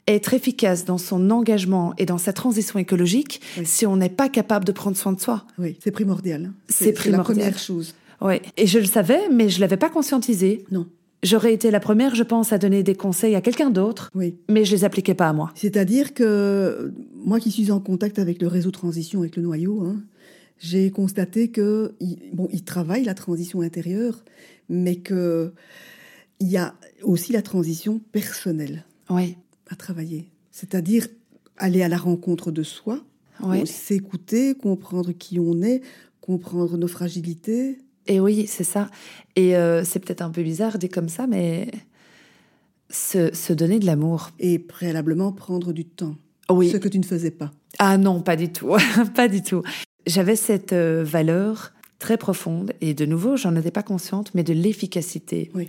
être 0.08 0.32
efficace 0.34 0.84
dans 0.84 0.98
son 0.98 1.30
engagement 1.30 1.94
et 1.98 2.06
dans 2.06 2.18
sa 2.18 2.32
transition 2.32 2.78
écologique 2.78 3.40
Oui. 3.58 3.66
si 3.66 3.86
on 3.86 3.96
n'est 3.96 4.08
pas 4.08 4.28
capable 4.28 4.64
de 4.64 4.72
prendre 4.72 4.96
soin 4.96 5.12
de 5.12 5.20
soi. 5.20 5.44
Oui, 5.58 5.76
c'est 5.82 5.90
primordial. 5.92 6.46
hein. 6.46 6.54
C'est 6.68 7.06
la 7.06 7.18
première 7.20 7.58
chose. 7.58 7.94
Ouais. 8.20 8.42
Et 8.56 8.66
je 8.66 8.78
le 8.78 8.84
savais, 8.84 9.28
mais 9.30 9.48
je 9.48 9.60
l'avais 9.60 9.76
pas 9.76 9.90
conscientisé. 9.90 10.64
Non. 10.70 10.86
J'aurais 11.22 11.54
été 11.54 11.70
la 11.70 11.78
première, 11.78 12.16
je 12.16 12.24
pense, 12.24 12.52
à 12.52 12.58
donner 12.58 12.82
des 12.82 12.96
conseils 12.96 13.36
à 13.36 13.40
quelqu'un 13.40 13.70
d'autre, 13.70 14.10
Oui. 14.14 14.34
mais 14.48 14.64
je 14.64 14.74
les 14.74 14.84
appliquais 14.84 15.14
pas 15.14 15.28
à 15.28 15.32
moi. 15.32 15.52
C'est-à-dire 15.54 16.14
que 16.14 16.92
moi 17.14 17.38
qui 17.38 17.52
suis 17.52 17.70
en 17.70 17.78
contact 17.78 18.18
avec 18.18 18.42
le 18.42 18.48
réseau 18.48 18.72
transition, 18.72 19.20
avec 19.20 19.36
le 19.36 19.42
noyau, 19.42 19.82
hein, 19.82 20.02
j'ai 20.58 20.90
constaté 20.90 21.48
que 21.48 21.94
bon, 22.32 22.48
il 22.52 22.64
travaille 22.64 23.04
la 23.04 23.14
transition 23.14 23.60
intérieure, 23.60 24.24
mais 24.68 24.96
que 24.96 25.52
il 26.40 26.48
y 26.50 26.56
a 26.56 26.74
aussi 27.04 27.32
la 27.32 27.42
transition 27.42 28.00
personnelle 28.10 28.84
Oui. 29.08 29.36
à 29.70 29.76
travailler. 29.76 30.28
C'est-à-dire 30.50 31.06
aller 31.56 31.82
à 31.82 31.88
la 31.88 31.98
rencontre 31.98 32.50
de 32.50 32.64
soi, 32.64 32.98
s'écouter, 33.64 34.54
comprendre 34.56 35.12
qui 35.12 35.38
on 35.38 35.62
est, 35.62 35.82
comprendre 36.20 36.76
nos 36.76 36.88
fragilités. 36.88 37.78
Et 38.06 38.20
oui, 38.20 38.46
c'est 38.46 38.64
ça. 38.64 38.88
Et 39.36 39.56
euh, 39.56 39.84
c'est 39.84 40.00
peut-être 40.00 40.22
un 40.22 40.30
peu 40.30 40.42
bizarre 40.42 40.78
dit 40.78 40.88
comme 40.88 41.08
ça, 41.08 41.26
mais 41.26 41.68
se, 42.90 43.34
se 43.34 43.52
donner 43.52 43.78
de 43.78 43.86
l'amour. 43.86 44.30
et 44.38 44.58
préalablement 44.58 45.32
prendre 45.32 45.72
du 45.72 45.84
temps. 45.84 46.16
Oui. 46.50 46.70
Ce 46.70 46.76
que 46.76 46.88
tu 46.88 46.98
ne 46.98 47.04
faisais 47.04 47.30
pas. 47.30 47.50
Ah 47.78 47.96
non, 47.96 48.20
pas 48.20 48.36
du 48.36 48.50
tout, 48.50 48.76
pas 49.14 49.28
du 49.28 49.42
tout. 49.42 49.62
J'avais 50.06 50.36
cette 50.36 50.72
euh, 50.72 51.02
valeur 51.04 51.72
très 51.98 52.16
profonde, 52.16 52.72
et 52.80 52.94
de 52.94 53.06
nouveau, 53.06 53.36
j'en 53.36 53.54
étais 53.54 53.70
pas 53.70 53.84
consciente, 53.84 54.32
mais 54.34 54.42
de 54.42 54.52
l'efficacité. 54.52 55.50
Oui. 55.54 55.68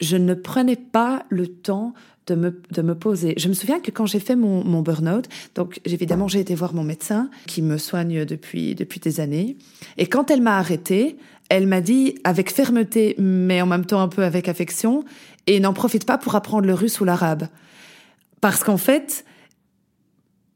Je 0.00 0.16
ne 0.16 0.34
prenais 0.34 0.76
pas 0.76 1.24
le 1.30 1.46
temps 1.46 1.94
de 2.26 2.34
me, 2.34 2.62
de 2.70 2.82
me 2.82 2.94
poser. 2.94 3.34
Je 3.38 3.48
me 3.48 3.54
souviens 3.54 3.80
que 3.80 3.90
quand 3.90 4.06
j'ai 4.06 4.20
fait 4.20 4.36
mon, 4.36 4.64
mon 4.64 4.82
burn-out, 4.82 5.26
donc 5.54 5.80
évidemment 5.84 6.28
j'ai 6.28 6.40
été 6.40 6.54
voir 6.54 6.74
mon 6.74 6.84
médecin 6.84 7.30
qui 7.46 7.62
me 7.62 7.78
soigne 7.78 8.24
depuis, 8.24 8.74
depuis 8.74 9.00
des 9.00 9.20
années, 9.20 9.56
et 9.96 10.06
quand 10.06 10.30
elle 10.30 10.40
m'a 10.40 10.58
arrêtée, 10.58 11.16
elle 11.48 11.66
m'a 11.66 11.80
dit 11.80 12.18
avec 12.24 12.50
fermeté, 12.50 13.14
mais 13.18 13.60
en 13.60 13.66
même 13.66 13.84
temps 13.84 14.00
un 14.00 14.08
peu 14.08 14.24
avec 14.24 14.48
affection, 14.48 15.04
et 15.46 15.60
n'en 15.60 15.72
profite 15.72 16.06
pas 16.06 16.18
pour 16.18 16.34
apprendre 16.34 16.66
le 16.66 16.74
russe 16.74 17.00
ou 17.00 17.04
l'arabe. 17.04 17.48
Parce 18.40 18.64
qu'en 18.64 18.76
fait, 18.76 19.24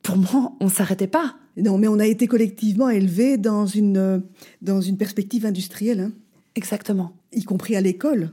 pour 0.02 0.16
moi, 0.16 0.52
on 0.60 0.68
s'arrêtait 0.68 1.06
pas. 1.06 1.36
Non, 1.56 1.76
mais 1.76 1.88
on 1.88 1.98
a 1.98 2.06
été 2.06 2.26
collectivement 2.26 2.88
élevés 2.88 3.36
dans 3.36 3.66
une, 3.66 3.96
euh, 3.96 4.18
dans 4.62 4.80
une 4.80 4.96
perspective 4.96 5.44
industrielle, 5.44 6.00
hein, 6.00 6.12
Exactement. 6.54 7.12
y 7.32 7.44
compris 7.44 7.76
à 7.76 7.80
l'école. 7.80 8.32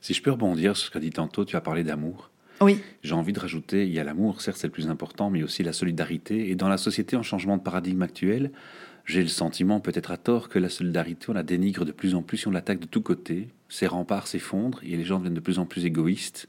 Si 0.00 0.14
je 0.14 0.22
peux 0.22 0.30
rebondir 0.30 0.76
sur 0.76 0.86
ce 0.88 0.90
qu'a 0.90 1.00
dit 1.00 1.10
tantôt, 1.10 1.44
tu 1.44 1.56
as 1.56 1.60
parlé 1.60 1.84
d'amour. 1.84 2.30
Oui. 2.60 2.78
J'ai 3.02 3.14
envie 3.14 3.32
de 3.32 3.40
rajouter, 3.40 3.86
il 3.86 3.92
y 3.92 3.98
a 3.98 4.04
l'amour, 4.04 4.40
certes 4.40 4.58
c'est 4.58 4.66
le 4.66 4.72
plus 4.72 4.88
important, 4.88 5.30
mais 5.30 5.42
aussi 5.42 5.62
la 5.62 5.72
solidarité. 5.72 6.50
Et 6.50 6.54
dans 6.54 6.68
la 6.68 6.76
société 6.76 7.16
en 7.16 7.22
changement 7.22 7.56
de 7.56 7.62
paradigme 7.62 8.02
actuel, 8.02 8.52
j'ai 9.04 9.22
le 9.22 9.28
sentiment, 9.28 9.80
peut-être 9.80 10.10
à 10.10 10.16
tort, 10.16 10.48
que 10.48 10.58
la 10.58 10.68
solidarité, 10.68 11.26
on 11.28 11.32
la 11.32 11.42
dénigre 11.42 11.84
de 11.84 11.92
plus 11.92 12.14
en 12.14 12.22
plus, 12.22 12.38
si 12.38 12.48
on 12.48 12.50
l'attaque 12.50 12.80
de 12.80 12.86
tous 12.86 13.02
côtés. 13.02 13.48
Ses 13.68 13.86
remparts 13.86 14.26
s'effondrent 14.26 14.80
et 14.84 14.96
les 14.96 15.04
gens 15.04 15.18
deviennent 15.18 15.34
de 15.34 15.40
plus 15.40 15.58
en 15.58 15.66
plus 15.66 15.84
égoïstes. 15.84 16.48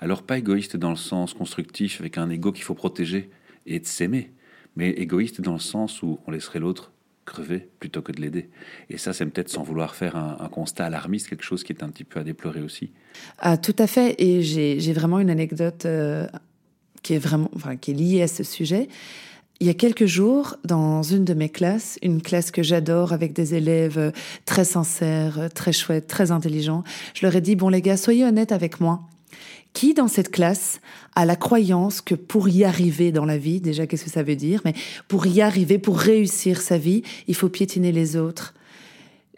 Alors 0.00 0.22
pas 0.22 0.38
égoïstes 0.38 0.76
dans 0.76 0.90
le 0.90 0.96
sens 0.96 1.32
constructif, 1.32 2.00
avec 2.00 2.18
un 2.18 2.28
ego 2.30 2.52
qu'il 2.52 2.64
faut 2.64 2.74
protéger 2.74 3.30
et 3.66 3.80
de 3.80 3.86
s'aimer, 3.86 4.32
mais 4.76 4.90
égoïste 4.90 5.40
dans 5.40 5.52
le 5.52 5.58
sens 5.58 6.02
où 6.02 6.18
on 6.26 6.30
laisserait 6.30 6.58
l'autre 6.58 6.92
crever 7.24 7.68
plutôt 7.80 8.02
que 8.02 8.12
de 8.12 8.20
l'aider. 8.20 8.50
Et 8.90 8.98
ça, 8.98 9.12
c'est 9.12 9.24
peut-être 9.24 9.48
sans 9.48 9.62
vouloir 9.62 9.94
faire 9.94 10.16
un, 10.16 10.48
constat 10.48 10.84
alarmiste, 10.84 11.28
quelque 11.28 11.44
chose 11.44 11.64
qui 11.64 11.72
est 11.72 11.82
un 11.82 11.88
petit 11.88 12.04
peu 12.04 12.20
à 12.20 12.24
déplorer 12.24 12.60
aussi. 12.60 12.90
Ah, 13.38 13.56
tout 13.56 13.76
à 13.78 13.86
fait. 13.86 14.14
Et 14.18 14.42
j'ai 14.42 14.92
vraiment 14.92 15.20
une 15.20 15.30
anecdote 15.30 15.86
euh, 15.86 16.26
qui 17.02 17.14
est 17.14 17.18
vraiment, 17.18 17.50
enfin, 17.54 17.76
qui 17.76 17.92
est 17.92 17.94
liée 17.94 18.22
à 18.22 18.28
ce 18.28 18.42
sujet. 18.42 18.88
Il 19.60 19.68
y 19.68 19.70
a 19.70 19.74
quelques 19.74 20.06
jours, 20.06 20.56
dans 20.64 21.02
une 21.02 21.24
de 21.24 21.32
mes 21.32 21.48
classes, 21.48 21.98
une 22.02 22.20
classe 22.20 22.50
que 22.50 22.62
j'adore 22.62 23.12
avec 23.12 23.32
des 23.32 23.54
élèves 23.54 23.98
euh, 23.98 24.10
très 24.46 24.64
sincères, 24.64 25.38
euh, 25.38 25.48
très 25.48 25.72
chouettes, 25.72 26.08
très 26.08 26.32
intelligents, 26.32 26.82
je 27.14 27.24
leur 27.24 27.36
ai 27.36 27.40
dit, 27.40 27.54
bon 27.54 27.68
les 27.68 27.80
gars, 27.80 27.96
soyez 27.96 28.24
honnêtes 28.24 28.50
avec 28.50 28.80
moi. 28.80 29.02
Qui 29.72 29.94
dans 29.94 30.08
cette 30.08 30.30
classe 30.30 30.80
a 31.14 31.24
la 31.24 31.36
croyance 31.36 32.00
que 32.00 32.16
pour 32.16 32.48
y 32.48 32.64
arriver 32.64 33.12
dans 33.12 33.24
la 33.24 33.38
vie, 33.38 33.60
déjà 33.60 33.86
qu'est-ce 33.86 34.04
que 34.04 34.10
ça 34.10 34.22
veut 34.24 34.36
dire, 34.36 34.60
mais 34.64 34.74
pour 35.06 35.26
y 35.26 35.40
arriver, 35.40 35.78
pour 35.78 35.98
réussir 35.98 36.60
sa 36.60 36.76
vie, 36.76 37.02
il 37.28 37.34
faut 37.34 37.48
piétiner 37.48 37.92
les 37.92 38.16
autres 38.16 38.54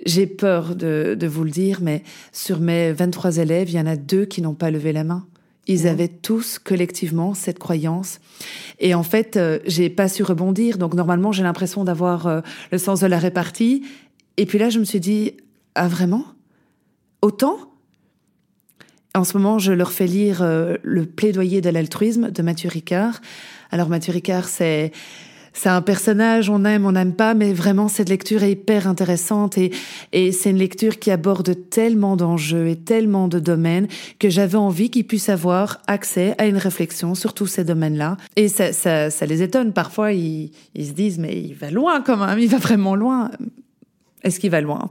J'ai 0.07 0.27
peur 0.27 0.77
de, 0.77 1.15
de 1.19 1.27
vous 1.27 1.45
le 1.45 1.51
dire, 1.51 1.81
mais 1.83 2.03
sur 2.33 2.61
mes 2.61 2.93
23 2.93 3.37
élèves, 3.37 3.69
il 3.71 3.77
y 3.77 3.81
en 3.81 3.87
a 3.87 3.97
deux 3.97 4.25
qui 4.25 4.41
n'ont 4.41 4.55
pas 4.55 4.71
levé 4.71 4.93
la 4.93 5.05
main. 5.05 5.27
Ils 5.67 5.89
avaient 5.89 6.09
tous 6.09 6.59
collectivement 6.59 7.35
cette 7.35 7.59
croyance. 7.59 8.21
Et 8.79 8.95
en 8.95 9.03
fait, 9.03 9.37
euh, 9.37 9.59
j'ai 9.67 9.91
pas 9.91 10.09
su 10.09 10.23
rebondir. 10.23 10.79
Donc 10.79 10.95
normalement, 10.95 11.33
j'ai 11.33 11.43
l'impression 11.43 11.85
d'avoir 11.85 12.27
euh, 12.27 12.41
le 12.71 12.79
sens 12.79 13.01
de 13.01 13.07
la 13.07 13.19
répartie. 13.19 13.85
Et 14.37 14.47
puis 14.47 14.59
là, 14.59 14.71
je 14.71 14.79
me 14.79 14.85
suis 14.85 15.01
dit, 15.01 15.33
ah 15.75 15.89
vraiment? 15.89 16.25
Autant? 17.23 17.57
En 19.15 19.25
ce 19.25 19.37
moment, 19.39 19.59
je 19.59 19.73
leur 19.73 19.93
fais 19.93 20.07
lire 20.07 20.43
euh, 20.43 20.77
le 20.83 21.07
plaidoyer 21.07 21.61
de 21.61 21.71
l'altruisme 21.71 22.31
de 22.31 22.43
Mathieu 22.43 22.69
Ricard. 22.69 23.21
Alors 23.71 23.89
Mathieu 23.89 24.13
Ricard, 24.13 24.47
c'est 24.47 24.93
c'est 25.57 25.71
un 25.71 25.81
personnage, 25.81 26.51
on 26.51 26.65
aime, 26.67 26.85
on 26.85 26.93
n'aime 26.93 27.15
pas, 27.15 27.33
mais 27.33 27.55
vraiment 27.55 27.89
cette 27.89 28.11
lecture 28.11 28.43
est 28.43 28.53
hyper 28.53 28.87
intéressante 28.87 29.57
et, 29.57 29.73
et 30.13 30.31
c'est 30.31 30.51
une 30.51 30.59
lecture 30.59 30.99
qui 30.99 31.11
aborde 31.11 31.57
tellement 31.71 32.17
d'enjeux 32.17 32.69
et 32.69 32.77
tellement 32.77 33.27
de 33.27 33.39
domaines 33.39 33.89
que 34.19 34.29
j'avais 34.29 34.59
envie 34.59 34.91
qu'ils 34.91 35.07
puissent 35.07 35.31
avoir 35.31 35.81
accès 35.87 36.35
à 36.37 36.47
une 36.47 36.59
réflexion 36.59 37.15
sur 37.15 37.33
tous 37.33 37.47
ces 37.47 37.65
domaines-là. 37.65 38.19
Et 38.37 38.49
ça, 38.49 38.75
ça, 38.75 39.09
ça, 39.09 39.25
les 39.25 39.43
étonne. 39.43 39.73
Parfois, 39.73 40.13
ils, 40.13 40.51
ils 40.75 40.87
se 40.89 40.93
disent, 40.93 41.19
mais 41.19 41.41
il 41.41 41.55
va 41.55 41.71
loin 41.71 42.03
quand 42.03 42.19
même, 42.19 42.39
il 42.39 42.49
va 42.49 42.59
vraiment 42.59 42.95
loin. 42.95 43.31
Est-ce 44.23 44.39
qu'il 44.39 44.51
va 44.51 44.61
loin? 44.61 44.91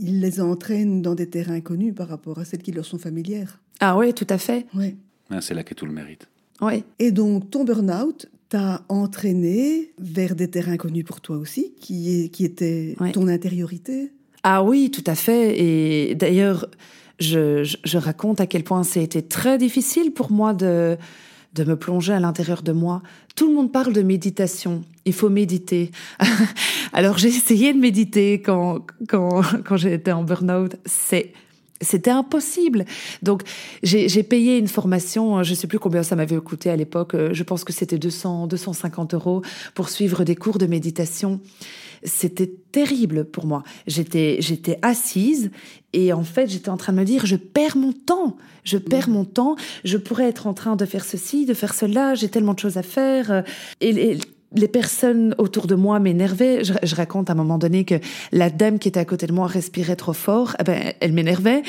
Il 0.00 0.20
les 0.20 0.40
entraîne 0.40 1.02
dans 1.02 1.14
des 1.14 1.28
terrains 1.30 1.60
connus 1.60 1.92
par 1.92 2.08
rapport 2.08 2.40
à 2.40 2.44
celles 2.44 2.62
qui 2.62 2.72
leur 2.72 2.84
sont 2.84 2.98
familières. 2.98 3.60
Ah 3.78 3.96
oui, 3.96 4.12
tout 4.12 4.26
à 4.28 4.38
fait. 4.38 4.66
Ouais. 4.74 4.96
Ah, 5.30 5.40
c'est 5.40 5.54
là 5.54 5.62
qu'est 5.62 5.76
tout 5.76 5.86
le 5.86 5.92
mérite. 5.92 6.26
Oui. 6.60 6.82
Et 6.98 7.12
donc, 7.12 7.50
ton 7.50 7.62
burn-out 7.62 8.26
t'a 8.54 8.82
entraîné 8.88 9.90
vers 9.98 10.36
des 10.36 10.48
terrains 10.48 10.76
connus 10.76 11.02
pour 11.02 11.20
toi 11.20 11.36
aussi, 11.38 11.74
qui, 11.80 12.24
est, 12.24 12.28
qui 12.28 12.44
Ouais. 13.00 13.10
ton 13.10 13.26
intériorité? 13.26 14.12
Ah 14.44 14.62
oui, 14.62 14.92
tout 14.92 15.02
à 15.08 15.16
fait. 15.16 15.60
Et 15.60 16.14
d'ailleurs, 16.14 16.68
je, 17.18 17.64
je, 17.64 17.76
je 17.82 17.98
raconte 17.98 18.40
à 18.40 18.46
quel 18.46 18.62
point 18.62 18.84
ça 18.84 19.00
a 19.00 19.02
été 19.02 19.22
très 19.22 19.58
difficile 19.58 20.12
pour 20.12 20.30
moi 20.30 20.54
de, 20.54 20.96
de 21.54 21.64
me 21.64 21.74
plonger 21.74 22.12
à 22.12 22.20
l'intérieur 22.20 22.62
de 22.62 22.70
moi. 22.70 23.02
Tout 23.34 23.48
le 23.48 23.54
monde 23.54 23.72
parle 23.72 23.92
de 23.92 24.02
méditation. 24.02 24.82
Il 25.04 25.14
faut 25.14 25.30
méditer. 25.30 25.90
Alors 26.92 27.18
j'ai 27.18 27.30
essayé 27.30 27.74
de 27.74 27.80
méditer 27.80 28.40
quand, 28.40 28.86
quand, 29.08 29.42
quand 29.64 29.76
j'étais 29.76 30.12
en 30.12 30.22
burn-out. 30.22 30.76
C'est 30.86 31.32
c'était 31.84 32.10
impossible. 32.10 32.84
Donc, 33.22 33.42
j'ai 33.82 34.22
payé 34.22 34.58
une 34.58 34.68
formation, 34.68 35.42
je 35.42 35.54
sais 35.54 35.66
plus 35.66 35.78
combien 35.78 36.02
ça 36.02 36.16
m'avait 36.16 36.36
coûté 36.38 36.70
à 36.70 36.76
l'époque, 36.76 37.14
euh, 37.14 37.30
je 37.32 37.42
pense 37.42 37.64
que 37.64 37.72
c'était 37.72 37.98
200, 37.98 38.46
250 38.48 39.14
euros 39.14 39.42
pour 39.74 39.88
suivre 39.88 40.24
des 40.24 40.36
cours 40.36 40.58
de 40.58 40.66
méditation. 40.66 41.40
C'était 42.02 42.50
terrible 42.70 43.24
pour 43.24 43.46
moi. 43.46 43.62
J'étais, 43.86 44.36
j'étais 44.40 44.78
assise 44.82 45.50
et 45.94 46.12
en 46.12 46.24
fait, 46.24 46.50
j'étais 46.50 46.68
en 46.68 46.76
train 46.76 46.92
de 46.92 46.98
me 46.98 47.04
dire, 47.04 47.24
je 47.24 47.36
perds 47.36 47.76
mon 47.76 47.92
temps. 47.92 48.36
Je 48.62 48.76
perds 48.76 49.08
mon 49.08 49.24
temps. 49.24 49.56
Je 49.84 49.96
pourrais 49.96 50.28
être 50.28 50.46
en 50.46 50.52
train 50.52 50.76
de 50.76 50.84
faire 50.84 51.04
ceci, 51.04 51.46
de 51.46 51.54
faire 51.54 51.72
cela. 51.72 52.14
J'ai 52.14 52.28
tellement 52.28 52.52
de 52.52 52.58
choses 52.58 52.76
à 52.76 52.82
faire. 52.82 53.44
Et, 53.80 53.90
et 53.90 54.18
les 54.54 54.68
personnes 54.68 55.34
autour 55.38 55.66
de 55.66 55.74
moi 55.74 55.98
m'énervaient. 55.98 56.62
Je, 56.64 56.94
raconte 56.94 57.28
à 57.28 57.32
un 57.32 57.36
moment 57.36 57.58
donné 57.58 57.84
que 57.84 57.96
la 58.32 58.50
dame 58.50 58.78
qui 58.78 58.88
était 58.88 59.00
à 59.00 59.04
côté 59.04 59.26
de 59.26 59.32
moi 59.32 59.46
respirait 59.46 59.96
trop 59.96 60.12
fort. 60.12 60.56
Eh 60.60 60.64
ben, 60.64 60.92
elle 61.00 61.12
m'énervait 61.12 61.62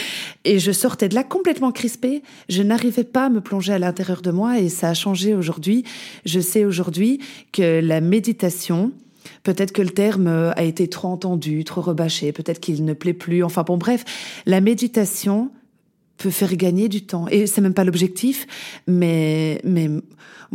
et 0.43 0.59
je 0.59 0.71
sortais 0.71 1.09
de 1.09 1.15
là 1.15 1.23
complètement 1.23 1.71
crispée. 1.71 2.21
Je 2.49 2.61
n'arrivais 2.61 3.03
pas 3.03 3.25
à 3.25 3.29
me 3.29 3.41
plonger 3.41 3.73
à 3.73 3.79
l'intérieur 3.79 4.21
de 4.21 4.31
moi 4.31 4.59
et 4.59 4.69
ça 4.69 4.89
a 4.89 4.93
changé 4.93 5.33
aujourd'hui. 5.33 5.83
Je 6.25 6.39
sais 6.39 6.65
aujourd'hui 6.65 7.19
que 7.51 7.79
la 7.81 8.01
méditation, 8.01 8.91
Peut-être 9.41 9.71
que 9.71 9.81
le 9.81 9.89
terme 9.89 10.27
a 10.55 10.63
été 10.63 10.87
trop 10.87 11.07
entendu, 11.07 11.63
trop 11.63 11.81
rebâché, 11.81 12.31
peut-être 12.31 12.59
qu'il 12.59 12.85
ne 12.85 12.93
plaît 12.93 13.13
plus. 13.13 13.43
Enfin 13.43 13.63
bon, 13.63 13.77
bref, 13.77 14.05
la 14.45 14.61
méditation 14.61 15.51
peut 16.17 16.29
faire 16.29 16.55
gagner 16.55 16.89
du 16.89 17.05
temps. 17.05 17.27
Et 17.29 17.47
c'est 17.47 17.61
même 17.61 17.73
pas 17.73 17.83
l'objectif, 17.83 18.47
mais, 18.87 19.61
mais 19.63 19.89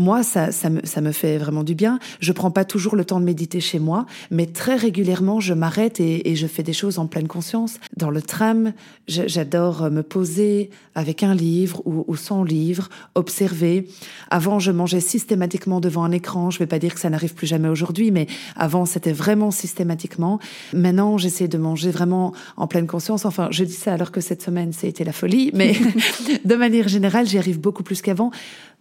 moi, 0.01 0.23
ça, 0.23 0.51
ça, 0.51 0.71
me, 0.71 0.81
ça 0.85 1.01
me 1.01 1.13
fait 1.13 1.39
vraiment 1.39 1.63
du 1.63 1.75
bien. 1.75 1.99
Je 2.21 2.33
prends 2.33 2.51
pas 2.51 2.65
toujours 2.65 2.97
le 2.97 3.05
temps 3.05 3.21
de 3.21 3.25
méditer 3.25 3.61
chez 3.61 3.79
moi, 3.79 4.07
mais 4.31 4.47
très 4.47 4.75
régulièrement, 4.75 5.41
je 5.41 5.55
m'arrête 5.55 6.01
et, 6.01 6.31
et 6.31 6.37
je 6.37 6.47
fais 6.47 6.63
des 6.63 6.73
choses 6.73 6.99
en 6.99 7.07
pleine 7.07 7.29
conscience. 7.29 7.79
Dans 7.97 8.11
le 8.11 8.23
tram, 8.23 8.73
j'adore 9.07 9.91
me 9.91 10.03
poser 10.03 10.71
avec 10.95 11.23
un 11.23 11.35
livre 11.35 11.83
ou, 11.85 12.05
ou, 12.09 12.17
sans 12.17 12.43
livre, 12.43 12.89
observer. 13.15 13.87
Avant, 14.31 14.59
je 14.59 14.73
mangeais 14.73 15.01
systématiquement 15.01 15.81
devant 15.81 16.03
un 16.05 16.13
écran. 16.13 16.51
Je 16.51 16.59
vais 16.59 16.67
pas 16.67 16.79
dire 16.79 16.95
que 16.95 17.01
ça 17.01 17.11
n'arrive 17.11 17.35
plus 17.35 17.47
jamais 17.47 17.69
aujourd'hui, 17.69 18.11
mais 18.11 18.27
avant, 18.57 18.87
c'était 18.87 19.13
vraiment 19.13 19.51
systématiquement. 19.51 20.41
Maintenant, 20.73 21.19
j'essaie 21.19 21.49
de 21.49 21.59
manger 21.59 21.91
vraiment 21.91 22.33
en 22.57 22.67
pleine 22.67 22.87
conscience. 22.87 23.27
Enfin, 23.27 23.49
je 23.51 23.65
dis 23.65 23.73
ça 23.73 23.93
alors 23.93 24.13
que 24.13 24.21
cette 24.21 24.43
semaine, 24.43 24.73
c'était 24.73 25.05
la 25.05 25.13
folie, 25.13 25.51
mais 25.55 25.77
de 26.45 26.55
manière 26.55 26.89
générale, 26.89 27.27
j'y 27.27 27.39
arrive 27.39 27.61
beaucoup 27.61 27.83
plus 27.83 28.01
qu'avant 28.01 28.31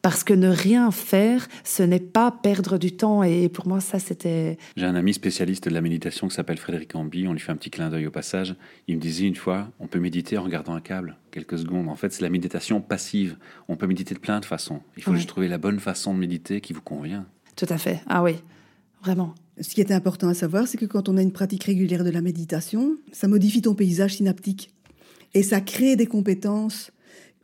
parce 0.02 0.24
que 0.24 0.34
ne 0.34 0.48
rien 0.50 0.92
faire, 0.92 1.48
ce 1.64 1.84
n'est 1.84 2.00
pas 2.00 2.32
perdre 2.32 2.78
du 2.78 2.94
temps. 2.94 3.24
Et 3.24 3.50
pour 3.50 3.68
moi, 3.68 3.80
ça, 3.82 4.00
c'était. 4.00 4.58
J'ai 4.78 4.86
un 4.86 4.96
ami 4.96 5.14
spécialiste 5.14 5.68
de 5.68 5.74
la 5.74 5.82
méditation 5.82 6.28
qui 6.28 6.36
s'appelle 6.36 6.58
Frédéric 6.58 6.96
Ambi. 6.96 7.28
On 7.28 7.34
lui 7.34 7.40
fait 7.40 7.52
un 7.52 7.56
petit 7.58 7.70
clin 7.70 7.90
d'œil 7.90 8.08
au 8.08 8.12
passage. 8.12 8.56
Il 8.88 8.96
me 8.98 9.02
disait 9.02 9.26
une 9.26 9.36
fois 9.36 9.70
on 9.80 9.88
peut 9.88 10.00
méditer 10.00 10.38
en 10.38 10.44
regardant 10.44 10.74
un 10.74 10.82
câble, 10.82 11.18
quelques 11.32 11.58
secondes. 11.60 11.90
En 11.90 11.96
fait, 11.96 12.14
c'est 12.14 12.22
la 12.22 12.30
méditation 12.30 12.82
passive. 12.82 13.38
On 13.68 13.76
peut 13.76 13.88
méditer 13.88 14.14
de 14.16 14.20
plein 14.20 14.40
de 14.40 14.46
façons. 14.46 14.82
Il 14.98 15.04
faut 15.04 15.12
Ouais. 15.12 15.18
juste 15.18 15.30
trouver 15.30 15.48
la 15.48 15.58
bonne 15.58 15.80
façon 15.80 16.14
de 16.14 16.20
méditer 16.20 16.62
qui 16.62 16.74
vous 16.74 16.82
convient. 16.82 17.26
Tout 17.56 17.68
à 17.70 17.78
fait. 17.78 18.02
Ah 18.08 18.24
oui, 18.24 18.36
vraiment. 19.04 19.36
Ce 19.60 19.74
qui 19.76 19.82
est 19.82 19.92
important 19.92 20.30
à 20.30 20.34
savoir, 20.34 20.68
c'est 20.68 20.78
que 20.78 20.86
quand 20.86 21.10
on 21.10 21.18
a 21.18 21.22
une 21.22 21.34
pratique 21.34 21.66
régulière 21.66 22.06
de 22.06 22.10
la 22.10 22.22
méditation, 22.22 22.96
ça 23.12 23.28
modifie 23.28 23.62
ton 23.62 23.76
paysage 23.76 24.16
synaptique. 24.16 24.72
Et 25.34 25.44
ça 25.44 25.60
crée 25.60 25.98
des 25.98 26.06
compétences 26.08 26.92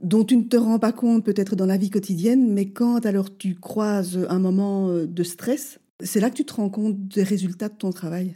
dont 0.01 0.23
tu 0.23 0.37
ne 0.37 0.43
te 0.43 0.57
rends 0.57 0.79
pas 0.79 0.91
compte 0.91 1.23
peut-être 1.23 1.55
dans 1.55 1.65
la 1.65 1.77
vie 1.77 1.89
quotidienne, 1.89 2.51
mais 2.53 2.67
quand 2.69 3.05
alors 3.05 3.35
tu 3.37 3.55
croises 3.55 4.19
un 4.29 4.39
moment 4.39 4.89
euh, 4.89 5.05
de 5.07 5.23
stress, 5.23 5.79
c'est 6.01 6.19
là 6.19 6.29
que 6.29 6.35
tu 6.35 6.45
te 6.45 6.53
rends 6.53 6.69
compte 6.69 7.07
des 7.07 7.23
résultats 7.23 7.69
de 7.69 7.75
ton 7.75 7.91
travail. 7.91 8.35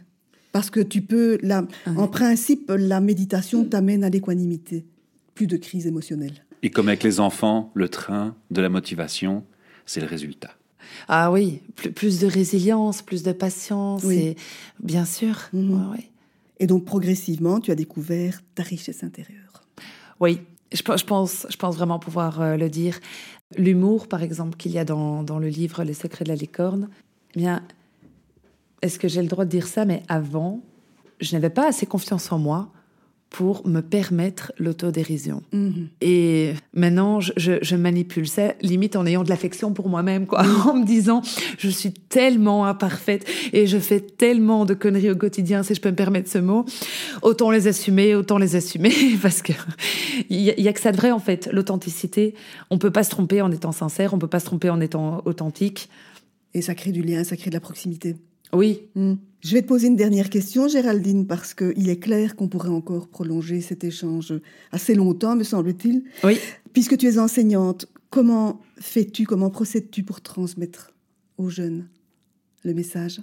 Parce 0.52 0.70
que 0.70 0.80
tu 0.80 1.02
peux, 1.02 1.38
la, 1.42 1.62
Ouais. 1.62 1.96
en 1.96 2.08
principe, 2.08 2.72
la 2.76 3.00
méditation 3.00 3.64
t'amène 3.64 4.02
à 4.02 4.08
l'équanimité, 4.10 4.84
plus 5.34 5.46
de 5.46 5.56
crise 5.56 5.86
émotionnelle. 5.86 6.44
Et 6.62 6.70
comme 6.70 6.88
avec 6.88 7.02
les 7.04 7.20
enfants, 7.20 7.70
le 7.74 7.88
train 7.88 8.34
de 8.50 8.60
la 8.60 8.68
motivation, 8.68 9.44
c'est 9.86 10.00
le 10.00 10.06
résultat. 10.06 10.50
Ah 11.08 11.30
oui, 11.30 11.60
plus, 11.76 11.92
plus 11.92 12.20
de 12.20 12.26
résilience, 12.26 13.00
plus 13.02 13.22
de 13.22 13.32
patience, 13.32 14.02
Oui. 14.04 14.16
et 14.18 14.36
bien 14.82 15.04
sûr. 15.04 15.48
Mhm. 15.52 15.70
Ouais, 15.90 15.96
ouais. 15.98 16.04
Et 16.58 16.66
donc 16.66 16.84
progressivement, 16.84 17.60
tu 17.60 17.70
as 17.70 17.74
découvert 17.76 18.42
ta 18.54 18.62
richesse 18.62 19.04
intérieure. 19.04 19.62
Oui, 20.18 20.40
je, 20.72 20.82
pe- 20.82 20.96
je 20.96 21.04
pense, 21.04 21.46
je 21.50 21.56
pense 21.56 21.76
vraiment 21.76 21.98
pouvoir 21.98 22.40
euh, 22.40 22.56
le 22.56 22.68
dire. 22.68 22.98
L'humour, 23.56 24.08
par 24.08 24.22
exemple, 24.22 24.56
qu'il 24.56 24.72
y 24.72 24.78
a 24.78 24.84
dans, 24.84 25.22
dans 25.22 25.38
le 25.38 25.48
livre 25.48 25.82
Les 25.82 25.94
secrets 25.94 26.24
de 26.24 26.30
la 26.30 26.36
licorne, 26.36 26.88
eh 27.34 27.38
bien, 27.38 27.62
est-ce 28.82 28.98
que 28.98 29.08
j'ai 29.08 29.22
le 29.22 29.28
droit 29.28 29.44
de 29.44 29.50
dire 29.50 29.66
ça? 29.66 29.84
Mais 29.84 30.02
avant, 30.08 30.60
je 31.20 31.32
n'avais 31.34 31.50
pas 31.50 31.68
assez 31.68 31.86
confiance 31.86 32.30
en 32.32 32.38
moi 32.38 32.70
pour 33.30 33.66
me 33.66 33.80
permettre 33.80 34.52
l'autodérision. 34.58 35.42
Mhm. 35.52 35.88
Et 36.00 36.52
maintenant, 36.74 37.20
je, 37.20 37.32
je, 37.36 37.52
je 37.62 37.76
manipule 37.76 38.28
ça, 38.28 38.54
limite 38.60 38.96
en 38.96 39.06
ayant 39.06 39.22
de 39.22 39.28
l'affection 39.28 39.72
pour 39.72 39.88
moi-même, 39.88 40.26
quoi, 40.26 40.42
en 40.66 40.74
me 40.74 40.84
disant, 40.84 41.22
je 41.56 41.68
suis 41.68 41.92
tellement 41.92 42.66
imparfaite 42.66 43.24
et 43.52 43.68
je 43.68 43.78
fais 43.78 44.00
tellement 44.00 44.64
de 44.64 44.74
conneries 44.74 45.10
au 45.10 45.16
quotidien, 45.16 45.62
si 45.62 45.74
je 45.74 45.80
peux 45.80 45.90
me 45.90 45.96
permettre 45.96 46.28
ce 46.28 46.38
mot. 46.38 46.64
Autant 47.22 47.52
les 47.52 47.68
assumer, 47.68 48.16
autant 48.16 48.36
les 48.36 48.56
assumer, 48.56 48.92
parce 49.22 49.42
que 49.42 49.52
il 50.28 50.40
y, 50.40 50.62
y 50.62 50.68
a 50.68 50.72
que 50.72 50.80
ça 50.80 50.90
de 50.90 50.96
vrai 50.96 51.12
en 51.12 51.20
fait, 51.20 51.48
l'authenticité. 51.52 52.34
On 52.70 52.78
peut 52.78 52.90
pas 52.90 53.04
se 53.04 53.10
tromper 53.10 53.42
en 53.42 53.52
étant 53.52 53.72
sincère, 53.72 54.12
on 54.12 54.18
peut 54.18 54.26
pas 54.26 54.40
se 54.40 54.46
tromper 54.46 54.70
en 54.70 54.80
étant 54.80 55.22
authentique. 55.24 55.88
Et 56.52 56.62
ça 56.62 56.74
crée 56.74 56.90
du 56.90 57.02
lien, 57.02 57.22
ça 57.22 57.36
crée 57.36 57.50
de 57.50 57.54
la 57.54 57.60
proximité. 57.60 58.16
Oui, 58.52 58.82
Hmm. 58.96 59.14
Je 59.40 59.54
vais 59.54 59.62
te 59.62 59.68
poser 59.68 59.86
une 59.86 59.96
dernière 59.96 60.28
question, 60.28 60.68
Géraldine, 60.68 61.26
parce 61.26 61.54
qu'il 61.54 61.88
est 61.88 61.98
clair 61.98 62.36
qu'on 62.36 62.48
pourrait 62.48 62.68
encore 62.68 63.08
prolonger 63.08 63.60
cet 63.60 63.84
échange 63.84 64.34
assez 64.70 64.94
longtemps, 64.94 65.36
me 65.36 65.44
semble-t-il. 65.44 66.04
oui. 66.24 66.38
Puisque 66.72 66.96
tu 66.96 67.06
es 67.06 67.18
enseignante, 67.18 67.86
comment 68.10 68.60
fais-tu, 68.78 69.24
comment 69.24 69.50
procèdes-tu 69.50 70.04
pour 70.04 70.20
transmettre 70.20 70.92
aux 71.36 71.48
jeunes 71.48 71.88
le 72.62 72.74
message? 72.74 73.20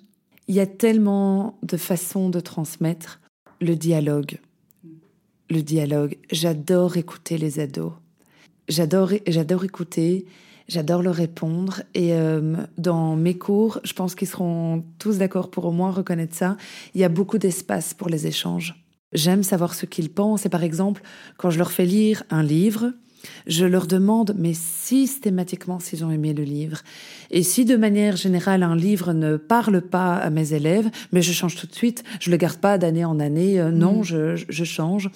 Il 0.50 0.56
y 0.56 0.60
a 0.60 0.66
tellement 0.66 1.58
de 1.64 1.78
façons 1.78 2.30
de 2.30 2.42
transmettre 2.42 3.22
le 3.62 3.76
dialogue. 3.76 4.40
Le 5.50 5.62
dialogue. 5.62 6.18
J'adore 6.30 6.98
écouter 6.98 7.38
les 7.38 7.60
ados. 7.60 7.94
J'adore, 8.68 9.14
j'adore 9.28 9.64
écouter, 9.64 10.26
j'adore 10.68 11.02
leur 11.04 11.16
répondre. 11.16 11.82
Et 11.94 12.14
euh, 12.14 12.56
dans 12.78 13.16
mes 13.16 13.38
cours, 13.38 13.80
je 13.84 13.94
pense 13.94 14.16
qu'ils 14.16 14.28
seront 14.28 14.84
tous 15.00 15.18
d'accord 15.18 15.50
pour 15.50 15.66
au 15.66 15.72
moins 15.72 15.92
reconnaître 15.92 16.36
ça. 16.36 16.58
Il 16.96 17.02
y 17.02 17.04
a 17.04 17.10
beaucoup 17.10 17.38
d'espace 17.38 17.94
pour 17.94 18.10
les 18.10 18.28
échanges. 18.28 18.84
J'aime 19.14 19.44
savoir 19.44 19.74
ce 19.74 19.86
qu'ils 19.86 20.10
pensent. 20.12 20.46
Et 20.46 20.50
par 20.50 20.64
exemple, 20.64 21.02
quand 21.38 21.50
je 21.50 21.58
leur 21.58 21.72
fais 21.72 21.86
lire 21.86 22.24
un 22.30 22.44
livre, 22.44 22.92
je 23.48 23.66
leur 23.66 23.88
demande, 23.88 24.36
mais 24.38 24.54
systématiquement, 24.54 25.80
s'ils 25.80 26.06
ont 26.06 26.12
aimé 26.12 26.34
le 26.34 26.44
livre. 26.44 26.80
Et 27.32 27.44
si 27.44 27.66
de 27.66 27.76
manière 27.76 28.16
générale, 28.16 28.64
un 28.64 28.76
livre 28.76 29.14
ne 29.14 29.38
parle 29.38 29.82
pas 29.82 30.16
à 30.16 30.30
mes 30.30 30.54
élèves, 30.54 30.90
mais 31.12 31.22
je 31.22 31.32
change 31.34 31.56
tout 31.56 31.68
de 31.68 31.74
suite, 31.74 32.04
je 32.20 32.30
le 32.30 32.38
garde 32.38 32.58
pas 32.58 32.78
d'année 32.78 33.06
en 33.06 33.20
année, 33.20 33.60
euh, 33.60 33.72
non, 33.72 34.04
je, 34.04 34.36
je- 34.36 34.46
je 34.50 34.64
change. 34.64 35.10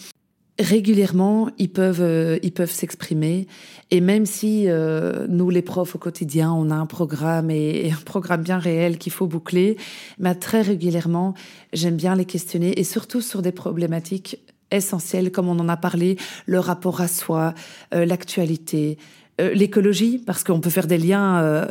Régulièrement, 0.62 1.50
ils 1.58 1.71
peuvent, 1.71 2.02
euh, 2.02 2.38
ils 2.43 2.52
peuvent 2.52 2.71
s'exprimer. 2.71 3.47
Et 3.89 4.00
même 4.00 4.28
si 4.28 4.65
euh, 4.67 5.26
nous, 5.28 5.50
les 5.50 5.63
profs 5.63 5.95
au 5.95 5.97
quotidien, 5.97 6.54
on 6.54 6.69
a 6.69 6.76
un 6.76 6.86
programme 6.86 7.50
et, 7.50 7.88
et 7.88 7.91
un 7.91 8.02
programme 8.06 8.43
bien 8.43 8.60
réel 8.60 9.00
qu'il 9.00 9.12
faut 9.12 9.26
boucler, 9.26 9.78
mais 10.19 10.36
très 10.36 10.62
régulièrement, 10.62 11.34
j'aime 11.74 11.95
bien 11.95 12.15
les 12.15 12.26
questionner 12.26 12.80
et 12.80 12.84
surtout 12.84 13.21
sur 13.21 13.41
des 13.41 13.52
problématiques 13.52 14.39
essentielles, 14.69 15.32
comme 15.32 15.47
on 15.47 15.58
en 15.58 15.67
a 15.67 15.78
parlé, 15.78 16.17
le 16.45 16.60
rapport 16.60 17.02
à 17.02 17.08
soi, 17.08 17.56
euh, 17.95 18.06
l'actualité, 18.06 18.97
l'écologie, 19.39 20.19
parce 20.19 20.43
qu'on 20.43 20.60
peut 20.60 20.69
faire 20.69 20.86
des 20.86 21.00
liens 21.00 21.67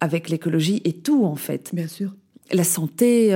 avec 0.00 0.30
l'écologie 0.30 0.80
et 0.84 0.94
tout 0.94 1.26
en 1.26 1.36
fait. 1.36 1.68
Bien 1.74 1.88
sûr. 1.88 2.14
La 2.52 2.64
santé, 2.64 3.34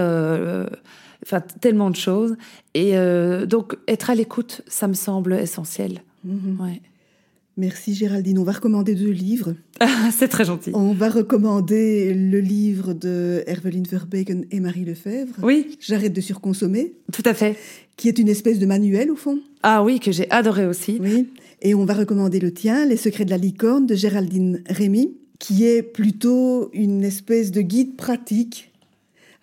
enfin 1.25 1.41
tellement 1.61 1.91
de 1.91 1.97
choses. 1.97 2.37
Et 2.75 2.97
euh, 2.97 3.47
donc 3.47 3.77
être 3.89 4.11
à 4.11 4.15
l'écoute, 4.15 4.63
ça 4.67 4.87
me 4.89 4.95
semble 4.95 5.35
essentiel. 5.35 6.03
Mhm. 6.25 6.59
Ouais. 6.61 6.81
Merci 7.57 7.95
Géraldine. 7.95 8.39
On 8.41 8.43
va 8.45 8.51
recommander 8.53 8.97
deux 8.97 9.11
livres. 9.13 9.55
C'est 10.11 10.27
très 10.27 10.45
gentil. 10.45 10.71
On 10.75 10.93
va 10.93 11.09
recommander 11.09 12.13
le 12.13 12.41
livre 12.41 12.95
de 12.95 13.45
Herveline 13.47 13.85
Verbeken 13.85 14.45
et 14.51 14.59
Marie 14.59 14.85
Lefebvre. 14.85 15.35
Oui, 15.43 15.77
J'arrête 15.81 16.13
de 16.13 16.21
surconsommer, 16.21 16.95
tout 17.13 17.23
à 17.25 17.33
fait. 17.33 17.57
qui 17.97 18.09
est 18.09 18.19
une 18.19 18.29
espèce 18.29 18.59
de 18.59 18.67
manuel 18.67 19.09
au 19.11 19.15
fond. 19.17 19.39
Ah 19.63 19.85
oui, 19.85 20.01
que 20.01 20.11
j'ai 20.11 20.29
adoré 20.33 20.67
aussi. 20.67 20.99
Oui. 21.01 21.29
Et 21.63 21.77
on 21.77 21.85
va 21.85 21.95
recommander 21.95 22.41
le 22.41 22.53
tien, 22.53 22.87
Les 22.87 22.97
secrets 22.97 23.25
de 23.25 23.31
la 23.31 23.39
licorne 23.39 23.87
de 23.87 23.95
Géraldine 23.95 24.63
Rémy, 24.69 25.15
qui 25.39 25.65
est 25.65 25.83
plutôt 25.85 26.71
une 26.73 27.05
espèce 27.05 27.53
de 27.53 27.61
guide 27.61 27.95
pratique 27.97 28.73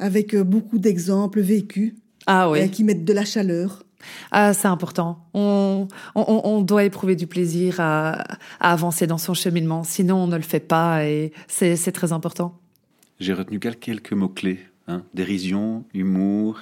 avec 0.01 0.33
euh, 0.35 0.43
beaucoup 0.43 0.77
d'exemples 0.79 1.39
vécus 1.41 1.93
Ah 2.27 2.47
euh, 2.47 2.51
oui. 2.51 2.69
qui 2.71 2.83
mettent 2.83 3.05
de 3.05 3.13
la 3.13 3.23
chaleur. 3.25 3.83
Ah, 4.31 4.53
c'est 4.53 4.67
important. 4.67 5.25
On, 5.35 5.87
on, 6.15 6.41
on 6.43 6.61
doit 6.61 6.83
éprouver 6.83 7.15
du 7.15 7.27
plaisir 7.27 7.75
à, 7.79 8.13
à 8.59 8.71
avancer 8.73 9.05
dans 9.07 9.19
son 9.19 9.33
cheminement. 9.35 9.83
Sinon, 9.83 10.17
on 10.23 10.27
ne 10.27 10.35
le 10.35 10.41
fait 10.41 10.59
pas 10.59 11.05
et 11.05 11.31
c'est 11.47 11.91
très 11.91 12.11
important. 12.11 12.57
J'ai 13.19 13.33
retenu 13.33 13.59
quel- 13.59 13.77
quelques 13.77 14.13
mots-clés. 14.13 14.59
hein. 14.87 15.03
Dérision, 15.13 15.85
humour, 15.93 16.59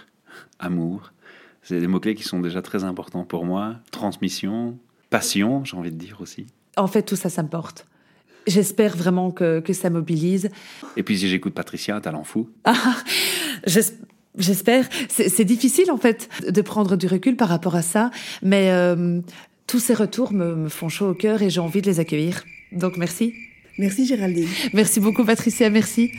amour. 0.60 1.14
C'est 1.62 1.80
des 1.80 1.88
mots-clés 1.88 2.16
qui 2.16 2.24
sont 2.24 2.42
déjà 2.42 2.62
très 2.62 2.84
importants 2.84 3.24
pour 3.24 3.46
moi. 3.46 3.76
Transmission, 3.92 4.78
passion, 5.10 5.64
j'ai 5.64 5.78
envie 5.78 5.92
de 5.92 5.98
dire 5.98 6.20
aussi. 6.20 6.48
En 6.76 6.88
fait, 6.88 7.04
tout 7.04 7.16
ça, 7.16 7.30
ça 7.30 7.42
me 7.44 7.48
porte. 7.50 7.88
J'espère 8.50 8.98
vraiment 8.98 9.32
que, 9.32 9.60
que 9.62 9.72
ça 9.74 9.90
mobilise. 9.90 10.50
Et 10.98 11.04
puis 11.04 11.18
si 11.18 11.30
j'écoute 11.30 11.54
Patricia, 11.54 11.96
un 11.96 12.02
talent 12.02 12.24
fou. 12.24 12.50
J'es- 13.66 13.94
J'espère. 14.38 14.88
C'est 15.10 15.28
c'est 15.28 15.44
difficile, 15.44 15.92
en 15.92 15.98
fait, 15.98 16.30
de 16.48 16.62
prendre 16.62 16.96
du 16.96 17.08
recul 17.08 17.36
par 17.36 17.50
rapport 17.50 17.76
à 17.76 17.82
ça. 17.82 18.10
Mais 18.44 18.70
euh, 18.72 19.20
tous 19.68 19.80
ces 19.80 19.94
retours 19.94 20.32
me, 20.34 20.56
me 20.56 20.70
font 20.70 20.88
chaud 20.88 21.10
au 21.10 21.14
cœur 21.14 21.42
et 21.42 21.50
j'ai 21.50 21.60
envie 21.60 21.82
de 21.82 21.88
les 21.88 22.00
accueillir. 22.00 22.44
Donc, 22.72 22.96
merci. 22.98 23.34
Merci 23.80 24.06
Géraldine. 24.06 24.48
Merci 24.74 25.00
beaucoup, 25.00 25.26
Patricia. 25.26 25.70
Merci. 25.70 26.12